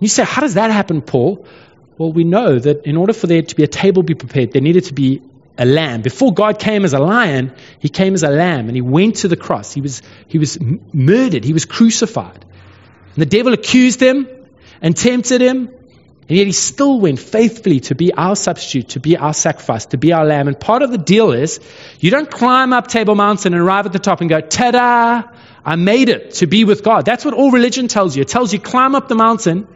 You 0.00 0.08
say, 0.08 0.24
how 0.24 0.42
does 0.42 0.54
that 0.54 0.70
happen, 0.70 1.02
Paul? 1.02 1.46
Well, 1.98 2.12
we 2.12 2.24
know 2.24 2.58
that 2.58 2.86
in 2.86 2.96
order 2.96 3.12
for 3.12 3.26
there 3.26 3.42
to 3.42 3.54
be 3.54 3.62
a 3.62 3.68
table 3.68 4.02
be 4.02 4.14
prepared, 4.14 4.52
there 4.52 4.62
needed 4.62 4.84
to 4.84 4.94
be 4.94 5.22
a 5.56 5.64
lamb. 5.64 6.02
Before 6.02 6.34
God 6.34 6.58
came 6.58 6.84
as 6.84 6.92
a 6.92 6.98
lion, 6.98 7.52
he 7.78 7.88
came 7.88 8.14
as 8.14 8.22
a 8.22 8.30
lamb 8.30 8.66
and 8.66 8.74
he 8.74 8.80
went 8.80 9.16
to 9.16 9.28
the 9.28 9.36
cross. 9.36 9.72
He 9.72 9.80
was, 9.80 10.02
he 10.26 10.38
was 10.38 10.58
murdered, 10.92 11.44
he 11.44 11.52
was 11.52 11.64
crucified. 11.64 12.44
And 13.14 13.22
the 13.22 13.26
devil 13.26 13.52
accused 13.52 14.02
him 14.02 14.26
and 14.82 14.96
tempted 14.96 15.40
him, 15.40 15.68
and 16.26 16.38
yet 16.38 16.46
he 16.46 16.52
still 16.52 17.00
went 17.00 17.20
faithfully 17.20 17.80
to 17.80 17.94
be 17.94 18.12
our 18.12 18.34
substitute, 18.34 18.88
to 18.90 19.00
be 19.00 19.16
our 19.16 19.34
sacrifice, 19.34 19.86
to 19.86 19.98
be 19.98 20.12
our 20.12 20.24
lamb. 20.24 20.48
And 20.48 20.58
part 20.58 20.82
of 20.82 20.90
the 20.90 20.98
deal 20.98 21.32
is 21.32 21.60
you 22.00 22.10
don't 22.10 22.30
climb 22.30 22.72
up 22.72 22.88
Table 22.88 23.14
Mountain 23.14 23.52
and 23.52 23.62
arrive 23.62 23.86
at 23.86 23.92
the 23.92 23.98
top 23.98 24.20
and 24.20 24.28
go, 24.28 24.40
ta 24.40 24.70
da, 24.72 25.22
I 25.64 25.76
made 25.76 26.08
it 26.08 26.34
to 26.34 26.46
be 26.46 26.64
with 26.64 26.82
God. 26.82 27.04
That's 27.04 27.24
what 27.24 27.34
all 27.34 27.50
religion 27.52 27.88
tells 27.88 28.16
you. 28.16 28.22
It 28.22 28.28
tells 28.28 28.52
you 28.52 28.58
climb 28.58 28.94
up 28.94 29.06
the 29.06 29.14
mountain 29.14 29.68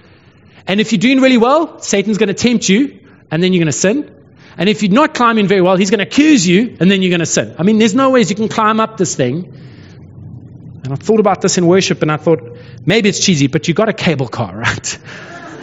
and 0.69 0.81
if 0.81 0.93
you're 0.93 1.01
doing 1.01 1.21
really 1.21 1.39
well, 1.39 1.81
Satan's 1.81 2.19
going 2.19 2.29
to 2.29 2.35
tempt 2.35 2.69
you, 2.69 3.01
and 3.31 3.43
then 3.43 3.53
you're 3.53 3.61
going 3.61 3.73
to 3.73 3.73
sin. 3.73 4.15
And 4.59 4.69
if 4.69 4.83
you're 4.83 4.93
not 4.93 5.15
climbing 5.15 5.47
very 5.49 5.63
well, 5.63 5.77
he's 5.77 5.91
going 5.91 6.01
to 6.01 6.07
accuse 6.07 6.47
you, 6.47 6.77
and 6.79 6.91
then 6.91 7.01
you're 7.01 7.11
going 7.11 7.21
to 7.21 7.27
sin. 7.27 7.55
I 7.59 7.63
mean, 7.63 7.79
there's 7.79 7.95
no 7.95 8.11
ways 8.11 8.29
you 8.29 8.37
can 8.37 8.49
climb 8.49 8.79
up 8.79 8.99
this 8.99 9.17
thing. 9.17 9.55
And 10.85 10.93
I 10.93 10.97
thought 10.97 11.21
about 11.21 11.41
this 11.41 11.59
in 11.59 11.67
worship, 11.67 12.03
and 12.03 12.13
I 12.13 12.19
thought, 12.19 12.59
maybe 12.85 13.09
it's 13.09 13.25
cheesy, 13.25 13.47
but 13.47 13.67
you've 13.67 13.77
got 13.77 13.89
a 13.89 13.93
cable 13.95 14.29
car, 14.29 14.55
right? 14.67 14.99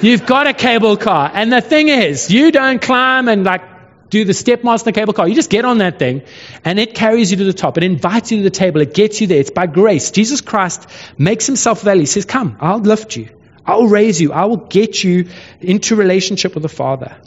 You've 0.01 0.25
got 0.25 0.47
a 0.47 0.53
cable 0.53 0.97
car. 0.97 1.29
And 1.33 1.53
the 1.53 1.61
thing 1.61 1.87
is, 1.87 2.31
you 2.31 2.51
don't 2.51 2.81
climb 2.81 3.27
and 3.27 3.43
like 3.43 4.09
do 4.09 4.25
the 4.25 4.33
Stepmaster 4.33 4.93
cable 4.93 5.13
car. 5.13 5.27
You 5.27 5.35
just 5.35 5.49
get 5.49 5.65
on 5.65 5.79
that 5.79 5.99
thing 5.99 6.23
and 6.63 6.79
it 6.79 6.93
carries 6.93 7.31
you 7.31 7.37
to 7.37 7.43
the 7.43 7.53
top. 7.53 7.77
It 7.77 7.83
invites 7.83 8.31
you 8.31 8.37
to 8.37 8.43
the 8.43 8.49
table. 8.49 8.81
It 8.81 8.93
gets 8.93 9.21
you 9.21 9.27
there. 9.27 9.39
It's 9.39 9.51
by 9.51 9.67
grace. 9.67 10.11
Jesus 10.11 10.41
Christ 10.41 10.87
makes 11.17 11.45
himself 11.45 11.81
available. 11.81 12.01
He 12.01 12.05
says, 12.05 12.25
Come, 12.25 12.57
I'll 12.59 12.79
lift 12.79 13.15
you. 13.15 13.34
I'll 13.65 13.87
raise 13.87 14.21
you. 14.21 14.31
I 14.31 14.45
will 14.45 14.57
get 14.57 15.03
you 15.03 15.29
into 15.59 15.95
relationship 15.95 16.53
with 16.53 16.63
the 16.63 16.69
Father. 16.69 17.17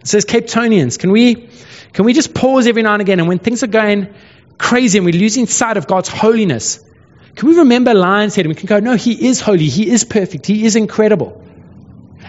It 0.00 0.06
says, 0.06 0.24
Capetonians, 0.24 0.98
can 0.98 1.10
we, 1.10 1.48
can 1.92 2.04
we 2.04 2.12
just 2.12 2.32
pause 2.32 2.66
every 2.66 2.82
now 2.82 2.94
and 2.94 3.02
again? 3.02 3.18
And 3.18 3.28
when 3.28 3.38
things 3.38 3.62
are 3.62 3.68
going 3.68 4.14
crazy 4.58 4.98
and 4.98 5.04
we're 5.04 5.18
losing 5.18 5.46
sight 5.46 5.76
of 5.76 5.86
God's 5.86 6.08
holiness, 6.08 6.82
can 7.34 7.48
we 7.48 7.58
remember 7.58 7.92
Lion's 7.92 8.34
Head 8.34 8.46
and 8.46 8.54
we 8.54 8.58
can 8.58 8.66
go, 8.66 8.80
No, 8.80 8.94
He 8.94 9.26
is 9.26 9.40
holy. 9.40 9.66
He 9.66 9.90
is 9.90 10.04
perfect. 10.04 10.46
He 10.46 10.64
is 10.64 10.76
incredible. 10.76 11.42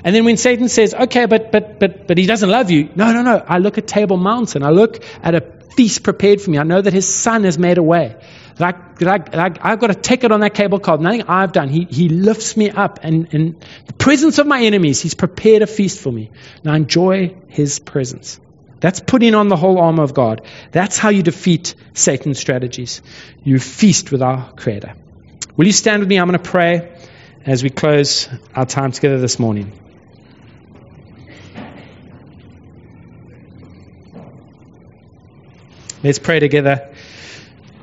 And 0.03 0.15
then 0.15 0.25
when 0.25 0.37
Satan 0.37 0.69
says, 0.69 0.93
okay, 0.93 1.25
but, 1.25 1.51
but, 1.51 1.79
but, 1.79 2.07
but 2.07 2.17
he 2.17 2.25
doesn't 2.25 2.49
love 2.49 2.69
you. 2.71 2.89
No, 2.95 3.11
no, 3.13 3.23
no. 3.23 3.43
I 3.45 3.57
look 3.57 3.77
at 3.77 3.87
Table 3.87 4.17
Mountain. 4.17 4.63
I 4.63 4.69
look 4.69 5.03
at 5.23 5.35
a 5.35 5.41
feast 5.75 6.03
prepared 6.03 6.41
for 6.41 6.49
me. 6.51 6.57
I 6.57 6.63
know 6.63 6.81
that 6.81 6.93
his 6.93 7.07
son 7.07 7.43
has 7.43 7.57
made 7.57 7.77
a 7.77 7.83
way. 7.83 8.15
I've 8.59 9.79
got 9.79 9.91
a 9.91 9.95
ticket 9.95 10.31
on 10.31 10.39
that 10.39 10.53
cable 10.53 10.79
car. 10.79 10.97
Nothing 10.97 11.23
I've 11.23 11.51
done. 11.51 11.69
He, 11.69 11.85
he 11.85 12.09
lifts 12.09 12.57
me 12.57 12.69
up. 12.69 12.99
And 13.03 13.33
in 13.33 13.59
the 13.85 13.93
presence 13.93 14.39
of 14.39 14.47
my 14.47 14.61
enemies, 14.61 15.01
he's 15.01 15.13
prepared 15.13 15.61
a 15.61 15.67
feast 15.67 15.99
for 16.01 16.11
me. 16.11 16.31
I 16.65 16.75
enjoy 16.75 17.35
his 17.47 17.79
presence. 17.79 18.39
That's 18.79 18.99
putting 18.99 19.33
on 19.35 19.47
the 19.47 19.55
whole 19.55 19.79
armor 19.79 20.03
of 20.03 20.13
God. 20.13 20.41
That's 20.71 20.97
how 20.97 21.09
you 21.09 21.23
defeat 21.23 21.75
Satan's 21.93 22.39
strategies. 22.39 23.01
You 23.43 23.59
feast 23.59 24.11
with 24.11 24.21
our 24.21 24.51
Creator. 24.53 24.95
Will 25.55 25.65
you 25.65 25.71
stand 25.71 26.01
with 26.01 26.09
me? 26.09 26.19
I'm 26.19 26.27
going 26.27 26.39
to 26.39 26.49
pray 26.49 26.95
as 27.45 27.63
we 27.63 27.69
close 27.69 28.29
our 28.55 28.65
time 28.65 28.91
together 28.91 29.19
this 29.19 29.39
morning. 29.39 29.73
Let's 36.03 36.19
pray 36.19 36.39
together. 36.39 36.93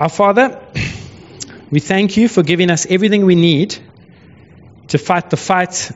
Our 0.00 0.09
Father, 0.09 0.61
we 1.70 1.78
thank 1.78 2.16
you 2.16 2.26
for 2.28 2.42
giving 2.42 2.68
us 2.68 2.85
everything 2.90 3.26
we 3.26 3.37
need 3.37 3.78
to 4.88 4.98
fight 4.98 5.30
the 5.30 5.37
fight 5.37 5.92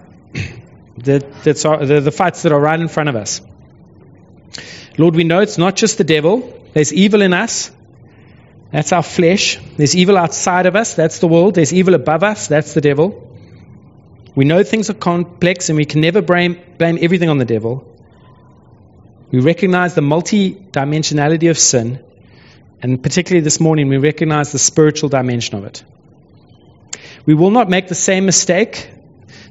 that, 0.98 1.42
that's 1.42 1.64
our, 1.64 1.84
the, 1.84 2.00
the 2.00 2.12
fights 2.12 2.42
that 2.42 2.52
are 2.52 2.60
right 2.60 2.78
in 2.78 2.86
front 2.86 3.08
of 3.08 3.16
us. 3.16 3.40
Lord, 4.96 5.16
we 5.16 5.24
know 5.24 5.40
it's 5.40 5.58
not 5.58 5.74
just 5.74 5.98
the 5.98 6.04
devil. 6.04 6.64
There's 6.74 6.92
evil 6.92 7.22
in 7.22 7.32
us. 7.32 7.72
That's 8.70 8.92
our 8.92 9.02
flesh. 9.02 9.58
There's 9.76 9.96
evil 9.96 10.16
outside 10.16 10.66
of 10.66 10.76
us. 10.76 10.94
That's 10.94 11.18
the 11.18 11.26
world. 11.26 11.56
There's 11.56 11.74
evil 11.74 11.94
above 11.94 12.22
us. 12.22 12.46
That's 12.46 12.74
the 12.74 12.80
devil. 12.80 13.24
We 14.36 14.44
know 14.44 14.62
things 14.62 14.90
are 14.90 14.94
complex 14.94 15.70
and 15.70 15.76
we 15.76 15.86
can 15.86 16.00
never 16.02 16.22
blame, 16.22 16.60
blame 16.78 16.98
everything 17.00 17.30
on 17.30 17.38
the 17.38 17.44
devil. 17.44 17.84
We 19.32 19.40
recognize 19.40 19.96
the 19.96 20.02
multi-dimensionality 20.02 21.50
of 21.50 21.58
sin 21.58 22.04
and 22.80 23.02
particularly 23.02 23.42
this 23.42 23.60
morning, 23.60 23.88
we 23.88 23.98
recognize 23.98 24.52
the 24.52 24.58
spiritual 24.58 25.08
dimension 25.08 25.58
of 25.58 25.64
it. 25.64 25.82
We 27.26 27.34
will 27.34 27.50
not 27.50 27.68
make 27.68 27.88
the 27.88 27.94
same 27.94 28.26
mistake 28.26 28.90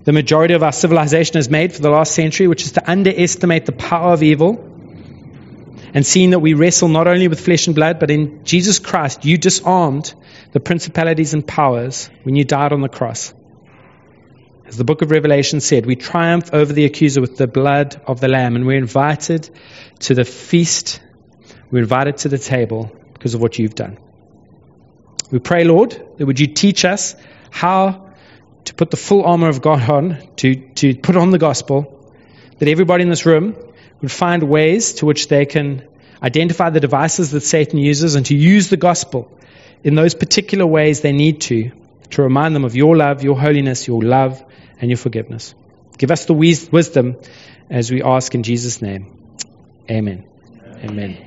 the 0.04 0.14
majority 0.14 0.54
of 0.54 0.64
our 0.64 0.72
civilization 0.72 1.36
has 1.36 1.50
made 1.50 1.74
for 1.74 1.82
the 1.82 1.90
last 1.90 2.16
century, 2.16 2.48
which 2.48 2.64
is 2.64 2.72
to 2.74 2.90
underestimate 2.90 3.66
the 3.66 3.74
power 3.74 4.14
of 4.14 4.24
evil 4.24 4.58
and 5.94 6.06
seeing 6.06 6.30
that 6.30 6.40
we 6.40 6.54
wrestle 6.54 6.88
not 6.88 7.08
only 7.08 7.28
with 7.28 7.40
flesh 7.40 7.68
and 7.68 7.76
blood, 7.76 8.00
but 8.00 8.10
in 8.10 8.44
Jesus 8.46 8.80
Christ, 8.80 9.26
you 9.26 9.38
disarmed 9.38 10.14
the 10.54 10.60
principalities 10.60 11.34
and 11.34 11.46
powers 11.46 12.10
when 12.24 12.36
you 12.36 12.46
died 12.46 12.72
on 12.72 12.82
the 12.82 12.90
cross. 12.90 13.34
As 14.66 14.78
the 14.78 14.84
book 14.84 15.02
of 15.02 15.12
Revelation 15.12 15.60
said, 15.60 15.86
we 15.86 15.96
triumph 15.96 16.54
over 16.54 16.72
the 16.72 16.86
accuser 16.86 17.22
with 17.22 17.38
the 17.38 17.48
blood 17.48 18.02
of 18.06 18.20
the 18.20 18.28
Lamb, 18.28 18.56
and 18.56 18.66
we're 18.66 18.78
invited 18.78 19.50
to 20.00 20.14
the 20.14 20.26
feast, 20.26 21.02
we're 21.72 21.80
invited 21.80 22.18
to 22.18 22.30
the 22.30 22.38
table 22.38 22.92
because 23.28 23.36
of 23.36 23.42
what 23.42 23.60
you've 23.60 23.76
done. 23.76 23.98
We 25.32 25.40
pray, 25.40 25.66
Lord, 25.66 25.92
that 26.18 26.26
would 26.26 26.40
you 26.40 26.48
teach 26.48 26.86
us 26.86 27.14
how 27.50 28.14
to 28.64 28.74
put 28.74 28.90
the 28.90 28.96
full 28.96 29.26
armor 29.26 29.50
of 29.50 29.62
God 29.62 29.90
on, 29.90 30.30
to, 30.38 30.56
to 30.76 30.96
put 30.96 31.18
on 31.18 31.32
the 31.32 31.38
gospel, 31.38 32.14
that 32.60 32.70
everybody 32.70 33.04
in 33.04 33.10
this 33.10 33.26
room 33.26 33.54
would 34.02 34.12
find 34.12 34.44
ways 34.44 34.94
to 35.00 35.06
which 35.06 35.28
they 35.28 35.46
can 35.46 35.86
identify 36.24 36.70
the 36.70 36.80
devices 36.80 37.32
that 37.32 37.42
Satan 37.42 37.80
uses 37.80 38.16
and 38.16 38.26
to 38.28 38.36
use 38.36 38.70
the 38.70 38.78
gospel 38.78 39.30
in 39.84 39.96
those 39.96 40.16
particular 40.16 40.66
ways 40.66 41.02
they 41.02 41.12
need 41.12 41.42
to, 41.42 41.72
to 42.12 42.22
remind 42.22 42.56
them 42.56 42.64
of 42.64 42.78
your 42.78 42.96
love, 42.96 43.26
your 43.26 43.38
holiness, 43.38 43.88
your 43.90 44.02
love, 44.02 44.42
and 44.80 44.90
your 44.90 44.98
forgiveness. 44.98 45.54
Give 45.98 46.12
us 46.12 46.24
the 46.24 46.34
wisdom 46.34 47.18
as 47.70 47.92
we 47.92 48.02
ask 48.04 48.34
in 48.36 48.44
Jesus' 48.44 48.82
name. 48.82 49.12
Amen. 49.90 50.26
Amen. 50.82 51.27